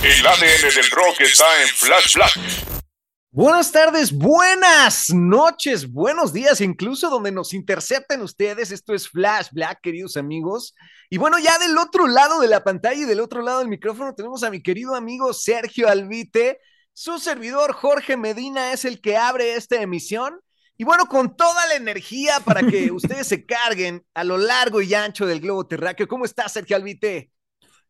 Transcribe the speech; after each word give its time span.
El 0.00 0.24
ADN 0.24 0.74
del 0.76 0.90
rock 0.92 1.20
está 1.22 1.44
en 1.60 1.68
Flash 1.68 2.14
Black. 2.14 2.32
Buenas 3.32 3.72
tardes, 3.72 4.12
buenas 4.12 5.10
noches, 5.10 5.92
buenos 5.92 6.32
días, 6.32 6.60
incluso 6.60 7.10
donde 7.10 7.32
nos 7.32 7.52
intercepten 7.52 8.22
ustedes. 8.22 8.70
Esto 8.70 8.94
es 8.94 9.08
Flash 9.08 9.48
Black, 9.50 9.80
queridos 9.82 10.16
amigos. 10.16 10.76
Y 11.10 11.18
bueno, 11.18 11.40
ya 11.40 11.58
del 11.58 11.76
otro 11.76 12.06
lado 12.06 12.40
de 12.40 12.46
la 12.46 12.62
pantalla 12.62 13.02
y 13.02 13.06
del 13.06 13.18
otro 13.18 13.42
lado 13.42 13.58
del 13.58 13.66
micrófono 13.66 14.14
tenemos 14.14 14.44
a 14.44 14.50
mi 14.50 14.62
querido 14.62 14.94
amigo 14.94 15.32
Sergio 15.32 15.88
Albite. 15.88 16.60
Su 16.92 17.18
servidor 17.18 17.72
Jorge 17.72 18.16
Medina 18.16 18.72
es 18.72 18.84
el 18.84 19.00
que 19.00 19.16
abre 19.16 19.54
esta 19.54 19.82
emisión. 19.82 20.38
Y 20.76 20.84
bueno, 20.84 21.06
con 21.06 21.36
toda 21.36 21.66
la 21.66 21.74
energía 21.74 22.38
para 22.44 22.62
que 22.62 22.92
ustedes 22.92 23.26
se 23.26 23.44
carguen 23.44 24.06
a 24.14 24.22
lo 24.22 24.38
largo 24.38 24.80
y 24.80 24.94
ancho 24.94 25.26
del 25.26 25.40
globo 25.40 25.66
terráqueo. 25.66 26.06
¿Cómo 26.06 26.24
estás, 26.24 26.52
Sergio 26.52 26.76
Albite? 26.76 27.32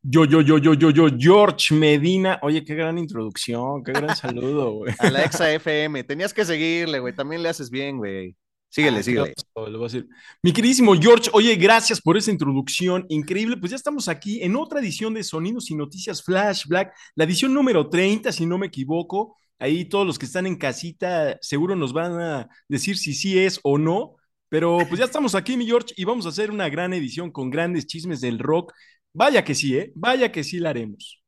Yo, 0.03 0.25
yo, 0.25 0.41
yo, 0.41 0.59
yo, 0.59 0.75
yo, 0.75 0.91
yo, 0.91 1.09
George 1.19 1.75
Medina. 1.75 2.39
Oye, 2.43 2.65
qué 2.65 2.75
gran 2.75 2.99
introducción, 2.99 3.83
qué 3.83 3.93
gran 3.93 4.15
saludo, 4.17 4.73
güey. 4.73 4.95
A 4.99 5.11
la 5.11 5.25
Exa 5.25 5.53
FM. 5.53 6.05
Tenías 6.05 6.33
que 6.33 6.45
seguirle, 6.45 7.01
güey. 7.01 7.15
También 7.15 7.43
le 7.43 7.49
haces 7.49 7.71
bien, 7.71 7.99
güey. 7.99 8.37
Síguele, 8.71 8.99
Ah, 8.99 9.03
síguele. 9.03 9.35
le 9.57 9.71
voy 9.79 9.81
a 9.81 9.85
decir. 9.85 10.07
Mi 10.43 10.53
queridísimo 10.53 10.95
George, 10.95 11.31
oye, 11.33 11.57
gracias 11.57 12.01
por 12.01 12.17
esa 12.19 12.31
introducción 12.31 13.07
increíble. 13.09 13.57
Pues 13.57 13.71
ya 13.71 13.77
estamos 13.77 14.09
aquí 14.09 14.43
en 14.43 14.57
otra 14.57 14.81
edición 14.81 15.15
de 15.15 15.25
Sonidos 15.25 15.71
y 15.71 15.75
Noticias 15.75 16.23
Flash 16.23 16.67
Black, 16.67 16.93
la 17.15 17.25
edición 17.25 17.55
número 17.55 17.89
30, 17.89 18.31
si 18.31 18.45
no 18.47 18.59
me 18.59 18.67
equivoco. 18.67 19.37
Ahí 19.59 19.87
todos 19.87 20.07
los 20.07 20.19
que 20.19 20.27
están 20.27 20.47
en 20.47 20.57
casita 20.57 21.37
seguro 21.41 21.75
nos 21.77 21.93
van 21.93 22.21
a 22.21 22.49
decir 22.69 22.97
si 22.99 23.15
sí 23.15 23.39
es 23.39 23.59
o 23.63 23.79
no. 23.79 24.17
Pero 24.51 24.79
pues 24.89 24.99
ya 24.99 25.05
estamos 25.07 25.35
aquí, 25.35 25.57
mi 25.57 25.67
George, 25.67 25.93
y 25.97 26.05
vamos 26.05 26.25
a 26.25 26.31
hacer 26.31 26.51
una 26.51 26.69
gran 26.71 26.95
edición 26.95 27.31
con 27.31 27.51
grandes 27.51 27.87
chismes 27.87 28.21
del 28.21 28.39
rock. 28.39 28.73
Vaya 29.13 29.45
que 29.45 29.55
sí, 29.55 29.77
¿eh? 29.77 29.93
Vaya 29.95 30.31
que 30.33 30.45
sí 30.45 30.59
la 30.61 30.71
haremos. 30.71 31.23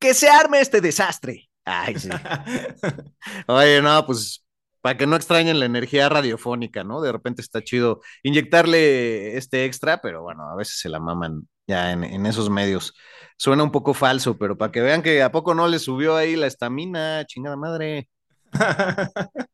que 0.00 0.14
se 0.14 0.28
arme 0.30 0.60
este 0.60 0.80
desastre. 0.80 1.48
Ay, 1.64 1.96
sí. 1.98 2.22
Oye, 3.48 3.82
no, 3.82 4.06
pues 4.06 4.44
para 4.80 4.96
que 4.96 5.06
no 5.06 5.16
extrañen 5.16 5.58
la 5.60 5.66
energía 5.66 6.08
radiofónica, 6.08 6.84
¿no? 6.84 7.00
De 7.00 7.12
repente 7.12 7.42
está 7.42 7.62
chido 7.64 8.00
inyectarle 8.22 9.36
este 9.36 9.64
extra, 9.64 10.00
pero 10.00 10.22
bueno, 10.22 10.48
a 10.48 10.56
veces 10.56 10.78
se 10.78 10.88
la 10.88 11.00
maman 11.00 11.48
ya 11.66 11.92
en, 11.92 12.04
en 12.04 12.26
esos 12.26 12.50
medios. 12.50 12.94
Suena 13.38 13.64
un 13.64 13.72
poco 13.72 13.94
falso, 13.94 14.38
pero 14.38 14.56
para 14.56 14.72
que 14.72 14.80
vean 14.82 15.02
que 15.02 15.22
a 15.22 15.32
poco 15.32 15.54
no 15.54 15.66
le 15.68 15.78
subió 15.80 16.16
ahí 16.16 16.36
la 16.36 16.46
estamina, 16.46 17.24
chingada 17.26 17.56
madre. 17.56 18.08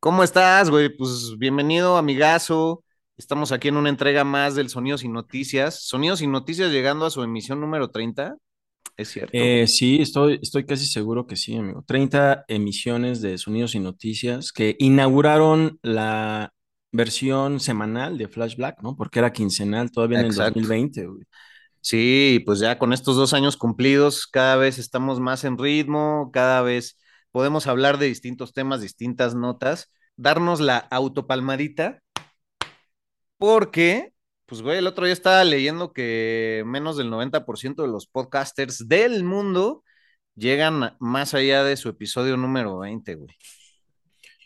¿Cómo 0.00 0.22
estás, 0.24 0.70
güey? 0.70 0.88
Pues 0.96 1.36
bienvenido, 1.38 1.96
amigazo. 1.96 2.84
Estamos 3.22 3.52
aquí 3.52 3.68
en 3.68 3.76
una 3.76 3.88
entrega 3.88 4.24
más 4.24 4.56
del 4.56 4.68
Sonidos 4.68 5.04
y 5.04 5.08
Noticias. 5.08 5.86
Sonidos 5.86 6.22
y 6.22 6.26
Noticias 6.26 6.72
llegando 6.72 7.06
a 7.06 7.10
su 7.10 7.22
emisión 7.22 7.60
número 7.60 7.88
30. 7.88 8.34
Es 8.96 9.10
cierto. 9.10 9.30
Eh, 9.32 9.68
sí, 9.68 10.02
estoy, 10.02 10.40
estoy 10.42 10.66
casi 10.66 10.86
seguro 10.86 11.24
que 11.24 11.36
sí, 11.36 11.54
amigo. 11.56 11.84
30 11.86 12.46
emisiones 12.48 13.22
de 13.22 13.38
Sonidos 13.38 13.76
y 13.76 13.78
Noticias 13.78 14.50
que 14.50 14.74
inauguraron 14.80 15.78
la 15.82 16.52
versión 16.90 17.60
semanal 17.60 18.18
de 18.18 18.26
Flash 18.26 18.56
Black, 18.56 18.82
¿no? 18.82 18.96
Porque 18.96 19.20
era 19.20 19.32
quincenal 19.32 19.92
todavía 19.92 20.18
en 20.18 20.26
Exacto. 20.26 20.58
el 20.58 20.64
2020, 20.64 21.06
güey. 21.06 21.22
Sí, 21.80 22.42
pues 22.44 22.58
ya 22.58 22.76
con 22.76 22.92
estos 22.92 23.14
dos 23.14 23.34
años 23.34 23.56
cumplidos, 23.56 24.26
cada 24.26 24.56
vez 24.56 24.80
estamos 24.80 25.20
más 25.20 25.44
en 25.44 25.58
ritmo, 25.58 26.30
cada 26.32 26.60
vez 26.60 26.98
podemos 27.30 27.68
hablar 27.68 27.98
de 27.98 28.06
distintos 28.06 28.52
temas, 28.52 28.80
distintas 28.80 29.36
notas, 29.36 29.92
darnos 30.16 30.60
la 30.60 30.78
autopalmadita, 30.78 32.02
porque, 33.42 34.12
pues 34.46 34.62
güey, 34.62 34.78
el 34.78 34.86
otro 34.86 35.04
día 35.04 35.12
estaba 35.12 35.42
leyendo 35.42 35.92
que 35.92 36.62
menos 36.64 36.96
del 36.96 37.10
90% 37.10 37.82
de 37.82 37.88
los 37.88 38.06
podcasters 38.06 38.86
del 38.86 39.24
mundo 39.24 39.82
llegan 40.36 40.94
más 41.00 41.34
allá 41.34 41.64
de 41.64 41.76
su 41.76 41.88
episodio 41.88 42.36
número 42.36 42.78
20, 42.78 43.16
güey. 43.16 43.34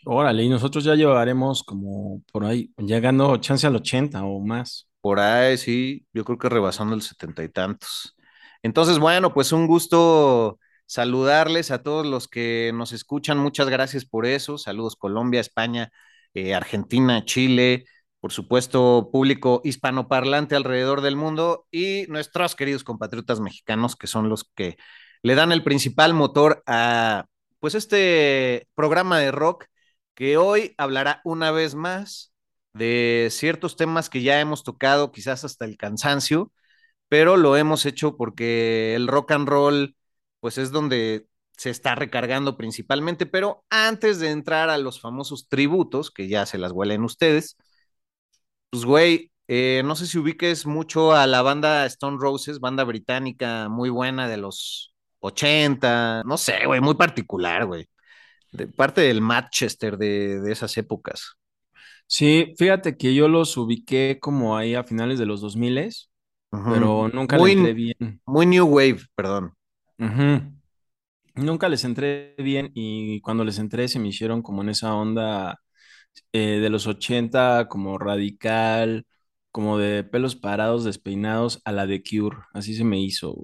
Órale, 0.03 0.41
y 0.41 0.49
nosotros 0.49 0.83
ya 0.83 0.95
llevaremos 0.95 1.61
como 1.61 2.23
por 2.31 2.43
ahí, 2.45 2.73
llegando 2.75 3.37
chance 3.37 3.67
al 3.67 3.75
80 3.75 4.23
o 4.23 4.39
más. 4.39 4.89
Por 4.99 5.19
ahí, 5.19 5.59
sí, 5.59 6.07
yo 6.11 6.25
creo 6.25 6.39
que 6.39 6.49
rebasando 6.49 6.95
el 6.95 7.03
setenta 7.03 7.43
y 7.43 7.49
tantos. 7.49 8.15
Entonces, 8.63 8.97
bueno, 8.97 9.31
pues 9.31 9.51
un 9.51 9.67
gusto 9.67 10.57
saludarles 10.87 11.69
a 11.69 11.83
todos 11.83 12.07
los 12.07 12.27
que 12.27 12.71
nos 12.73 12.93
escuchan. 12.93 13.37
Muchas 13.37 13.69
gracias 13.69 14.05
por 14.05 14.25
eso. 14.25 14.57
Saludos 14.57 14.95
Colombia, 14.95 15.39
España, 15.39 15.91
eh, 16.33 16.55
Argentina, 16.55 17.23
Chile, 17.25 17.85
por 18.27 18.33
supuesto, 18.33 19.07
público 19.09 19.61
hispanoparlante 19.63 20.57
alrededor 20.57 20.99
del 20.99 21.15
mundo 21.15 21.65
y 21.71 22.07
nuestros 22.09 22.57
queridos 22.57 22.83
compatriotas 22.83 23.39
mexicanos 23.39 23.95
que 23.95 24.07
son 24.07 24.27
los 24.27 24.43
que 24.53 24.75
le 25.23 25.33
dan 25.33 25.53
el 25.53 25.63
principal 25.63 26.13
motor 26.13 26.61
a 26.67 27.27
pues 27.59 27.73
este 27.73 28.67
programa 28.75 29.17
de 29.17 29.31
rock 29.31 29.67
que 30.13 30.35
hoy 30.35 30.75
hablará 30.77 31.21
una 31.23 31.51
vez 31.51 31.73
más 31.73 32.33
de 32.73 33.29
ciertos 33.31 33.77
temas 33.77 34.09
que 34.09 34.21
ya 34.21 34.41
hemos 34.41 34.65
tocado, 34.65 35.13
quizás 35.13 35.45
hasta 35.45 35.63
el 35.63 35.77
cansancio, 35.77 36.51
pero 37.07 37.37
lo 37.37 37.55
hemos 37.55 37.85
hecho 37.85 38.17
porque 38.17 38.93
el 38.95 39.07
rock 39.07 39.31
and 39.31 39.47
roll, 39.47 39.95
pues 40.41 40.57
es 40.57 40.71
donde 40.71 41.29
se 41.57 41.69
está 41.69 41.95
recargando 41.95 42.57
principalmente, 42.57 43.25
pero 43.25 43.63
antes 43.69 44.19
de 44.19 44.31
entrar 44.31 44.69
a 44.69 44.77
los 44.77 44.99
famosos 44.99 45.47
tributos, 45.47 46.11
que 46.11 46.27
ya 46.27 46.45
se 46.45 46.57
las 46.57 46.73
huelen 46.73 47.05
ustedes, 47.05 47.55
pues 48.69 48.85
güey, 48.85 49.31
eh, 49.47 49.81
no 49.85 49.95
sé 49.95 50.07
si 50.07 50.17
ubiques 50.17 50.65
mucho 50.65 51.13
a 51.13 51.27
la 51.27 51.41
banda 51.41 51.85
Stone 51.85 52.17
Roses, 52.19 52.59
banda 52.59 52.83
británica 52.83 53.69
muy 53.69 53.89
buena 53.89 54.27
de 54.27 54.37
los 54.37 54.93
80, 55.19 56.23
no 56.25 56.37
sé, 56.37 56.65
güey, 56.65 56.81
muy 56.81 56.95
particular, 56.95 57.65
güey, 57.65 57.87
de 58.51 58.67
parte 58.67 59.01
del 59.01 59.21
Manchester 59.21 59.97
de, 59.97 60.41
de 60.41 60.51
esas 60.51 60.77
épocas. 60.77 61.35
Sí, 62.07 62.53
fíjate 62.57 62.97
que 62.97 63.13
yo 63.13 63.27
los 63.27 63.57
ubiqué 63.57 64.17
como 64.21 64.57
ahí 64.57 64.75
a 64.75 64.83
finales 64.83 65.19
de 65.19 65.25
los 65.25 65.41
2000, 65.41 66.09
Ujú. 66.51 66.71
pero 66.71 67.09
nunca 67.09 67.37
Muy- 67.37 67.51
les 67.51 67.57
entré 67.59 67.73
bien. 67.73 68.21
Muy 68.25 68.45
New 68.45 68.65
Wave, 68.67 68.99
perdón. 69.15 69.53
Nunca 71.35 71.69
les 71.69 71.83
entré 71.83 72.35
bien 72.39 72.71
y 72.73 73.21
cuando 73.21 73.43
les 73.43 73.59
entré 73.59 73.87
se 73.87 73.99
me 73.99 74.07
hicieron 74.07 74.41
como 74.41 74.63
en 74.63 74.69
esa 74.69 74.95
onda 74.95 75.59
eh, 76.33 76.59
de 76.59 76.69
los 76.69 76.87
80, 76.87 77.67
como 77.69 77.97
radical, 77.97 79.05
como 79.51 79.77
de 79.77 80.03
pelos 80.03 80.35
parados, 80.35 80.83
despeinados, 80.83 81.61
a 81.65 81.71
la 81.71 81.87
de 81.87 82.03
Cure. 82.03 82.37
Así 82.53 82.75
se 82.75 82.83
me 82.83 82.99
hizo. 82.99 83.35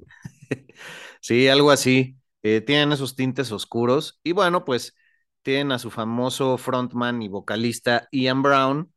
Sí, 1.22 1.48
algo 1.48 1.72
así. 1.72 2.18
Eh, 2.44 2.62
tienen 2.62 2.92
esos 2.92 3.16
tintes 3.16 3.52
oscuros. 3.52 4.20
Y 4.24 4.32
bueno, 4.34 4.66
pues 4.66 4.96
tienen 5.42 5.72
a 5.72 5.80
su 5.80 5.90
famoso 5.92 6.58
frontman 6.58 7.22
y 7.22 7.30
vocalista 7.30 8.08
Ian 8.12 8.42
Brown. 8.44 8.94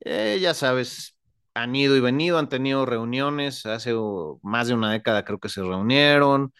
Eh, 0.00 0.38
ya 0.40 0.54
sabes, 0.54 1.18
han 1.54 1.74
ido 1.76 1.96
y 1.96 2.00
venido, 2.00 2.38
han 2.38 2.48
tenido 2.48 2.86
reuniones. 2.86 3.66
Hace 3.66 3.94
más 4.42 4.68
de 4.68 4.74
una 4.74 4.92
década 4.92 5.24
creo 5.24 5.40
que 5.40 5.48
se 5.48 5.62
reunieron. 5.62 6.52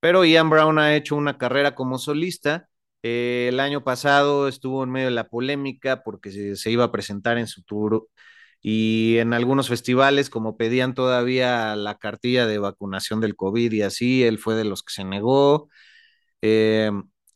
Pero 0.00 0.24
Ian 0.24 0.50
Brown 0.50 0.78
ha 0.78 0.96
hecho 0.96 1.16
una 1.16 1.38
carrera 1.38 1.74
como 1.74 1.98
solista. 1.98 2.68
Eh, 3.06 3.48
el 3.50 3.60
año 3.60 3.84
pasado 3.84 4.48
estuvo 4.48 4.82
en 4.82 4.90
medio 4.90 5.08
de 5.08 5.12
la 5.14 5.28
polémica 5.28 6.02
porque 6.02 6.56
se, 6.56 6.70
iba 6.70 6.84
a 6.84 6.92
presentar 6.92 7.36
en 7.38 7.46
su 7.48 7.62
tour 7.62 8.08
y 8.62 9.18
en 9.18 9.34
algunos 9.34 9.68
festivales, 9.68 10.30
como 10.30 10.56
pedían 10.56 10.94
todavía 10.94 11.76
la 11.76 11.98
cartilla 11.98 12.46
de 12.46 12.58
vacunación 12.58 13.20
del 13.20 13.36
COVID 13.36 13.72
y 13.72 13.82
así, 13.82 14.24
él 14.24 14.38
fue 14.38 14.54
de 14.56 14.64
los 14.64 14.82
que 14.82 14.94
se 14.94 15.04
negó. 15.04 15.68
Eh, 16.42 16.90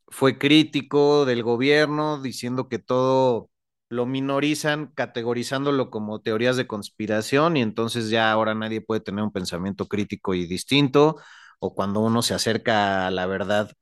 fue 0.09 0.39
crítico 0.39 1.27
del 1.27 1.43
gobierno, 1.43 2.23
diciendo 2.23 2.69
que 2.69 2.79
todo 2.79 3.51
lo 3.91 4.07
minorizan, 4.07 4.89
categorizándolo 4.95 5.91
como 5.91 6.21
teorías 6.21 6.57
de 6.57 6.67
conspiración 6.67 7.57
y 7.57 7.63
entonces 7.63 8.11
ya 8.11 8.33
ahora 8.33 8.55
nadie 8.55 8.81
puede 8.83 9.01
tener 9.03 9.25
un 9.25 9.33
pensamiento 9.33 9.87
crítico 9.89 10.35
y 10.35 10.47
distinto, 10.47 11.17
o 11.61 11.75
cuando 11.75 12.01
uno 12.01 12.23
se 12.23 12.35
acerca 12.35 13.07
a 13.07 13.11
la 13.11 13.27
verdad, 13.27 13.73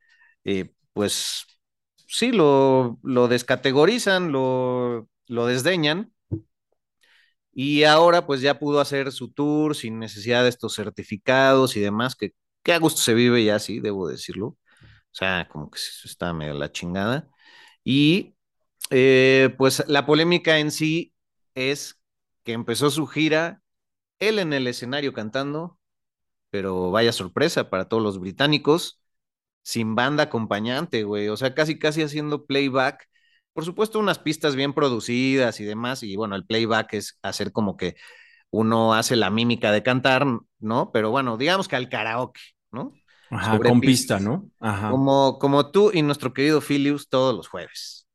eh, 0.44 0.72
pues 0.92 1.46
sí, 2.06 2.32
lo, 2.32 2.98
lo 3.02 3.28
descategorizan, 3.28 4.32
lo, 4.32 5.08
lo 5.26 5.46
desdeñan. 5.46 6.12
Y 7.52 7.84
ahora 7.84 8.26
pues 8.26 8.40
ya 8.42 8.58
pudo 8.58 8.80
hacer 8.80 9.12
su 9.12 9.32
tour 9.32 9.74
sin 9.76 9.98
necesidad 9.98 10.42
de 10.42 10.50
estos 10.50 10.74
certificados 10.74 11.76
y 11.76 11.80
demás, 11.80 12.14
que, 12.16 12.32
que 12.62 12.72
a 12.72 12.78
gusto 12.78 13.00
se 13.00 13.14
vive 13.14 13.44
ya, 13.44 13.58
sí, 13.58 13.80
debo 13.80 14.08
decirlo. 14.08 14.48
O 14.48 14.56
sea, 15.18 15.48
como 15.50 15.70
que 15.70 15.78
está 16.04 16.32
medio 16.34 16.54
la 16.54 16.72
chingada. 16.72 17.28
Y 17.84 18.36
eh, 18.90 19.54
pues 19.58 19.84
la 19.88 20.06
polémica 20.06 20.58
en 20.58 20.70
sí 20.72 21.14
es 21.54 22.00
que 22.44 22.52
empezó 22.54 22.90
su 22.90 23.06
gira, 23.06 23.62
él 24.20 24.38
en 24.40 24.52
el 24.54 24.66
escenario 24.68 25.12
cantando, 25.14 25.78
pero 26.50 26.90
vaya 26.90 27.12
sorpresa 27.12 27.70
para 27.70 27.88
todos 27.88 28.02
los 28.02 28.20
británicos, 28.20 29.00
sin 29.66 29.96
banda 29.96 30.22
acompañante, 30.22 31.02
güey, 31.02 31.26
o 31.26 31.36
sea, 31.36 31.52
casi 31.52 31.76
casi 31.76 32.00
haciendo 32.00 32.46
playback. 32.46 33.08
Por 33.52 33.64
supuesto, 33.64 33.98
unas 33.98 34.20
pistas 34.20 34.54
bien 34.54 34.72
producidas 34.72 35.58
y 35.58 35.64
demás, 35.64 36.04
y 36.04 36.14
bueno, 36.14 36.36
el 36.36 36.46
playback 36.46 36.94
es 36.94 37.18
hacer 37.20 37.50
como 37.50 37.76
que 37.76 37.96
uno 38.50 38.94
hace 38.94 39.16
la 39.16 39.28
mímica 39.28 39.72
de 39.72 39.82
cantar, 39.82 40.24
¿no? 40.60 40.92
Pero 40.92 41.10
bueno, 41.10 41.36
digamos 41.36 41.66
que 41.66 41.74
al 41.74 41.88
karaoke, 41.88 42.40
¿no? 42.70 42.92
Ajá, 43.28 43.58
con 43.58 43.80
pista, 43.80 44.20
¿no? 44.20 44.48
Ajá. 44.60 44.90
Como, 44.90 45.40
como 45.40 45.72
tú 45.72 45.90
y 45.92 46.02
nuestro 46.02 46.32
querido 46.32 46.60
Philius 46.60 47.08
todos 47.08 47.34
los 47.34 47.48
jueves. 47.48 48.06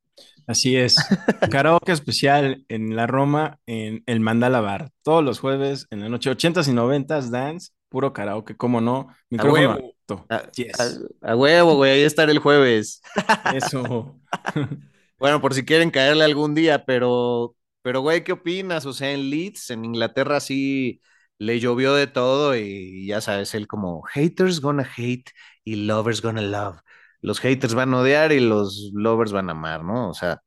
Así 0.48 0.77
es. 0.77 0.95
Karaoke 1.51 1.92
especial 1.92 2.65
en 2.69 2.95
la 2.95 3.07
Roma, 3.07 3.59
en 3.65 4.03
el 4.06 4.21
Mandala 4.21 4.62
Bar. 4.62 4.89
Todos 5.03 5.24
los 5.24 5.39
jueves 5.39 5.86
en 5.89 6.00
la 6.00 6.07
noche, 6.07 6.31
80s 6.31 6.69
y 6.69 6.71
90s, 6.71 7.30
dance, 7.30 7.74
puro 7.89 8.13
karaoke, 8.13 8.56
cómo 8.56 8.80
no. 8.80 9.09
Micrófono 9.30 9.90
a, 10.30 10.36
a, 10.36 10.52
yes. 10.52 10.80
a, 11.22 11.31
a 11.31 11.36
huevo, 11.36 11.75
güey, 11.75 11.92
ahí 11.92 12.02
estaré 12.04 12.31
el 12.31 12.40
jueves. 12.40 13.02
Eso. 13.54 14.19
bueno, 15.19 15.42
por 15.42 15.54
si 15.54 15.66
quieren 15.66 15.92
caerle 15.92 16.24
algún 16.24 16.56
día, 16.56 16.86
pero, 16.86 17.56
pero, 17.81 18.02
güey, 18.02 18.24
¿qué 18.24 18.34
opinas? 18.34 18.86
O 18.86 18.94
sea, 18.94 19.12
en 19.12 19.30
Leeds, 19.30 19.72
en 19.72 19.86
Inglaterra, 19.86 20.40
sí 20.40 21.02
le 21.38 21.60
llovió 21.60 21.96
de 21.96 22.08
todo 22.08 22.56
y 22.56 23.08
ya 23.08 23.19
sabes, 23.19 23.56
él 23.56 23.68
como 23.68 24.04
haters 24.04 24.62
gonna 24.62 24.88
hate 24.96 25.31
y 25.63 25.75
lovers 25.75 26.22
gonna 26.22 26.42
love. 26.42 26.78
Los 27.22 27.40
haters 27.40 27.74
van 27.74 27.94
a 27.94 28.00
odiar 28.02 28.31
y 28.31 28.40
los 28.40 28.92
lovers 28.94 29.31
van 29.31 29.50
a 29.50 29.54
amar, 29.54 29.84
¿no? 29.84 30.10
O 30.10 30.13
sea, 30.13 30.42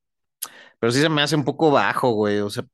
pero 0.79 0.93
sí 0.93 1.01
se 1.01 1.09
me 1.09 1.23
hace 1.23 1.37
un 1.37 1.45
poco 1.45 1.71
bajo, 1.71 2.11
güey. 2.13 2.39
O 2.41 2.51
sea, 2.51 2.65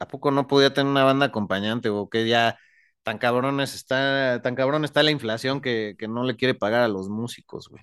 ¿a 0.00 0.08
poco 0.08 0.30
no 0.30 0.46
podía 0.46 0.74
tener 0.74 0.90
una 0.90 1.04
banda 1.04 1.26
acompañante 1.26 1.88
o 1.90 2.08
que 2.08 2.26
ya 2.28 2.58
tan 3.02 3.18
cabrones 3.18 3.74
está, 3.74 4.40
tan 4.42 4.54
cabrón 4.54 4.84
está 4.84 5.02
la 5.02 5.10
inflación 5.10 5.60
que, 5.60 5.94
que 5.98 6.08
no 6.08 6.24
le 6.24 6.36
quiere 6.36 6.54
pagar 6.54 6.82
a 6.82 6.88
los 6.88 7.08
músicos, 7.08 7.68
güey? 7.68 7.82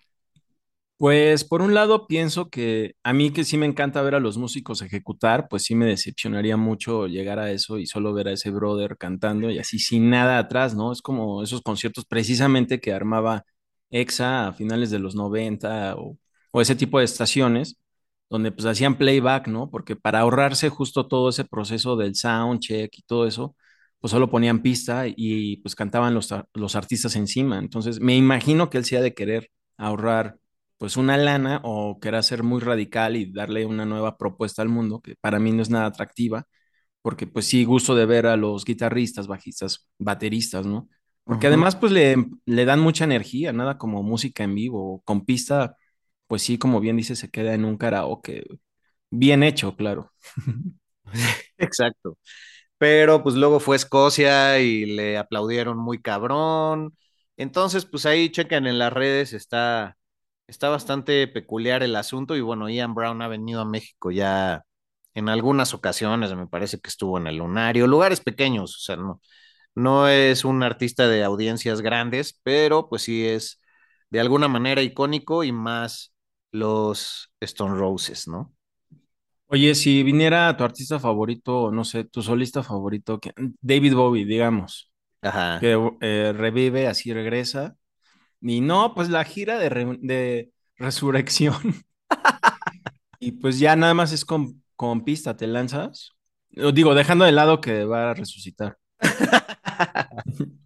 Pues 0.98 1.46
por 1.46 1.62
un 1.62 1.74
lado 1.74 2.08
pienso 2.08 2.50
que 2.50 2.96
a 3.04 3.14
mí 3.14 3.32
que 3.32 3.46
sí 3.46 3.58
me 3.58 3.66
encanta 3.66 4.02
ver 4.02 4.16
a 4.16 4.20
los 4.20 4.38
músicos 4.38 4.82
ejecutar, 4.82 5.48
pues 5.50 5.64
sí 5.64 5.74
me 5.74 5.86
decepcionaría 5.86 6.58
mucho 6.58 7.08
llegar 7.08 7.40
a 7.40 7.52
eso 7.52 7.78
y 7.80 7.86
solo 7.86 8.14
ver 8.14 8.28
a 8.28 8.34
ese 8.34 8.52
brother 8.52 8.98
cantando 8.98 9.50
y 9.50 9.60
así 9.60 9.80
sin 9.80 10.10
nada 10.10 10.38
atrás, 10.40 10.76
¿no? 10.76 10.92
Es 10.92 11.02
como 11.02 11.42
esos 11.42 11.62
conciertos 11.62 12.04
precisamente 12.06 12.82
que 12.82 12.92
armaba 12.92 13.46
EXA 13.92 14.50
a 14.50 14.54
finales 14.54 14.92
de 14.92 15.00
los 15.00 15.16
90 15.16 15.96
o, 15.96 16.18
o 16.52 16.62
ese 16.62 16.76
tipo 16.76 17.00
de 17.00 17.06
estaciones 17.06 17.78
donde 18.30 18.52
pues 18.52 18.66
hacían 18.68 18.98
playback, 18.98 19.48
¿no? 19.48 19.70
Porque 19.72 19.96
para 19.96 20.20
ahorrarse 20.20 20.68
justo 20.70 21.08
todo 21.08 21.30
ese 21.30 21.46
proceso 21.46 21.96
del 21.96 22.16
sound 22.16 22.60
check 22.60 22.92
y 22.98 23.04
todo 23.04 23.26
eso, 23.26 23.56
pues 24.00 24.12
solo 24.12 24.30
ponían 24.30 24.62
pista 24.62 25.04
y 25.08 25.58
pues 25.58 25.76
cantaban 25.76 26.14
los, 26.14 26.34
los 26.54 26.76
artistas 26.76 27.16
encima. 27.16 27.60
Entonces 27.60 28.00
me 28.00 28.16
imagino 28.16 28.70
que 28.70 28.78
él 28.78 28.86
sí 28.86 28.96
ha 28.96 29.02
de 29.02 29.14
querer 29.14 29.50
ahorrar 29.78 30.38
pues 30.78 30.96
una 30.98 31.18
lana 31.18 31.60
o 31.64 32.00
querer 32.00 32.24
ser 32.24 32.44
muy 32.44 32.62
radical 32.62 33.18
y 33.18 33.32
darle 33.32 33.66
una 33.66 33.86
nueva 33.86 34.18
propuesta 34.18 34.62
al 34.62 34.70
mundo, 34.70 35.02
que 35.02 35.16
para 35.20 35.40
mí 35.40 35.52
no 35.52 35.62
es 35.62 35.70
nada 35.70 35.88
atractiva, 35.88 36.48
porque 37.02 37.28
pues 37.28 37.48
sí 37.48 37.66
gusto 37.66 37.96
de 37.96 38.06
ver 38.06 38.28
a 38.28 38.38
los 38.38 38.66
guitarristas, 38.66 39.28
bajistas, 39.28 39.90
bateristas, 40.00 40.66
¿no? 40.66 40.90
Porque 41.26 41.48
además 41.48 41.76
pues 41.76 41.92
le, 41.92 42.16
le, 42.46 42.66
dan 42.66 42.80
mucha 42.80 43.04
energía, 43.06 43.54
nada 43.54 43.78
como 43.78 44.04
música 44.04 44.44
en 44.44 44.56
vivo, 44.56 45.02
con 45.06 45.26
pista, 45.26 45.76
pues 46.28 46.42
sí, 46.44 46.58
como 46.58 46.80
bien 46.80 46.98
dice, 46.98 47.16
se 47.16 47.30
queda 47.30 47.54
en 47.54 47.66
un 47.66 47.78
karaoke, 47.78 48.46
bien 49.12 49.44
hecho, 49.44 49.76
claro. 49.76 50.12
Exacto. 51.58 52.18
Pero 52.80 53.24
pues 53.24 53.36
luego 53.36 53.62
fue 53.62 53.78
Escocia 53.78 54.60
y 54.62 54.86
le 54.88 55.18
aplaudieron 55.20 55.80
muy 55.80 56.02
cabrón. 56.02 56.98
Entonces, 57.38 57.86
pues 57.86 58.08
ahí 58.08 58.32
chequen 58.32 58.68
en 58.68 58.80
las 58.80 58.94
redes, 58.94 59.34
está 59.34 59.98
está 60.48 60.70
bastante 60.70 61.28
peculiar 61.30 61.84
el 61.84 61.96
asunto 61.96 62.36
y 62.38 62.42
bueno, 62.42 62.70
Ian 62.70 62.96
Brown 62.96 63.24
ha 63.24 63.30
venido 63.30 63.62
a 63.62 63.66
México 63.66 64.12
ya 64.12 64.64
en 65.16 65.30
algunas 65.30 65.74
ocasiones, 65.76 66.36
me 66.36 66.48
parece 66.48 66.80
que 66.82 66.90
estuvo 66.90 67.18
en 67.20 67.28
el 67.28 67.38
Lunario, 67.38 67.88
lugares 67.88 68.22
pequeños, 68.22 68.76
o 68.78 68.80
sea, 68.80 68.98
no, 68.98 69.22
no 69.76 70.08
es 70.10 70.46
un 70.46 70.64
artista 70.64 71.08
de 71.08 71.24
audiencias 71.24 71.82
grandes, 71.82 72.40
pero 72.44 72.90
pues 72.90 73.04
sí 73.04 73.28
es 73.28 73.62
de 74.12 74.20
alguna 74.22 74.48
manera 74.50 74.82
icónico 74.84 75.44
y 75.44 75.52
más 75.52 76.14
los 76.52 77.32
Stone 77.42 77.76
Roses, 77.78 78.28
¿no? 78.28 78.54
Oye, 79.52 79.74
si 79.74 80.04
viniera 80.04 80.56
tu 80.56 80.64
artista 80.64 81.00
favorito, 81.00 81.72
no 81.72 81.84
sé, 81.84 82.04
tu 82.04 82.22
solista 82.22 82.62
favorito, 82.62 83.20
David 83.62 83.96
Bowie, 83.96 84.24
digamos, 84.24 84.92
Ajá. 85.24 85.60
que 85.60 85.76
eh, 86.02 86.34
revive, 86.36 86.88
así 86.88 87.12
regresa, 87.12 87.76
y 88.42 88.62
no, 88.62 88.94
pues 88.94 89.10
la 89.10 89.24
gira 89.24 89.58
de, 89.58 89.70
re, 89.70 89.98
de 90.02 90.52
resurrección. 90.78 91.84
y 93.20 93.32
pues 93.34 93.58
ya 93.58 93.76
nada 93.76 93.96
más 93.96 94.12
es 94.12 94.24
con, 94.24 94.64
con, 94.76 95.04
pista, 95.04 95.36
¿te 95.36 95.48
lanzas? 95.48 96.12
Digo, 96.52 96.94
dejando 96.94 97.26
de 97.26 97.32
lado 97.32 97.60
que 97.60 97.86
va 97.86 98.12
a 98.12 98.14
resucitar. 98.14 98.78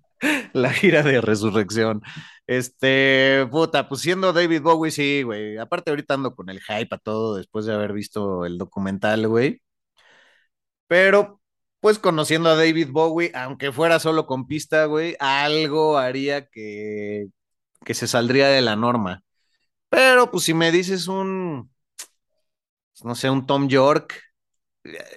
la 0.54 0.72
gira 0.74 1.04
de 1.04 1.22
resurrección. 1.22 2.02
Este, 2.46 3.48
puta, 3.52 3.88
pues 3.88 4.02
siendo 4.02 4.34
David 4.34 4.62
Bowie, 4.62 4.92
sí, 4.92 5.24
güey. 5.24 5.58
Aparte, 5.58 5.92
ahorita 5.92 6.16
ando 6.16 6.36
con 6.36 6.50
el 6.50 6.60
hype 6.62 6.94
a 6.96 6.98
todo 6.98 7.36
después 7.38 7.66
de 7.66 7.74
haber 7.74 7.94
visto 7.94 8.46
el 8.46 8.58
documental, 8.58 9.28
güey. 9.28 9.62
Pero, 10.88 11.42
pues 11.80 12.00
conociendo 12.00 12.50
a 12.50 12.56
David 12.56 12.90
Bowie, 12.92 13.32
aunque 13.36 13.72
fuera 13.72 14.00
solo 14.00 14.26
con 14.28 14.48
pista, 14.48 14.86
güey, 14.86 15.16
algo 15.20 15.98
haría 15.98 16.48
que, 16.48 17.28
que 17.86 17.94
se 17.94 18.08
saldría 18.08 18.50
de 18.50 18.62
la 18.62 18.76
norma. 18.76 19.24
Pero 19.90 20.32
pues 20.32 20.46
si 20.46 20.54
me 20.56 20.72
dices 20.72 21.08
un, 21.08 21.72
no 23.04 23.16
sé, 23.16 23.30
un 23.30 23.46
Tom 23.46 23.68
York, 23.68 24.14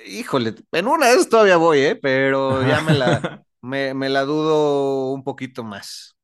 híjole, 0.06 0.54
en 0.72 0.86
una 0.88 1.08
vez 1.10 1.28
todavía 1.28 1.56
voy, 1.56 1.80
¿eh? 1.80 1.96
Pero 1.96 2.62
ya 2.66 2.80
me 2.82 2.94
la, 2.94 3.44
me, 3.62 3.94
me 3.94 4.08
la 4.08 4.22
dudo 4.24 5.12
un 5.12 5.24
poquito 5.24 5.64
más. 5.64 6.15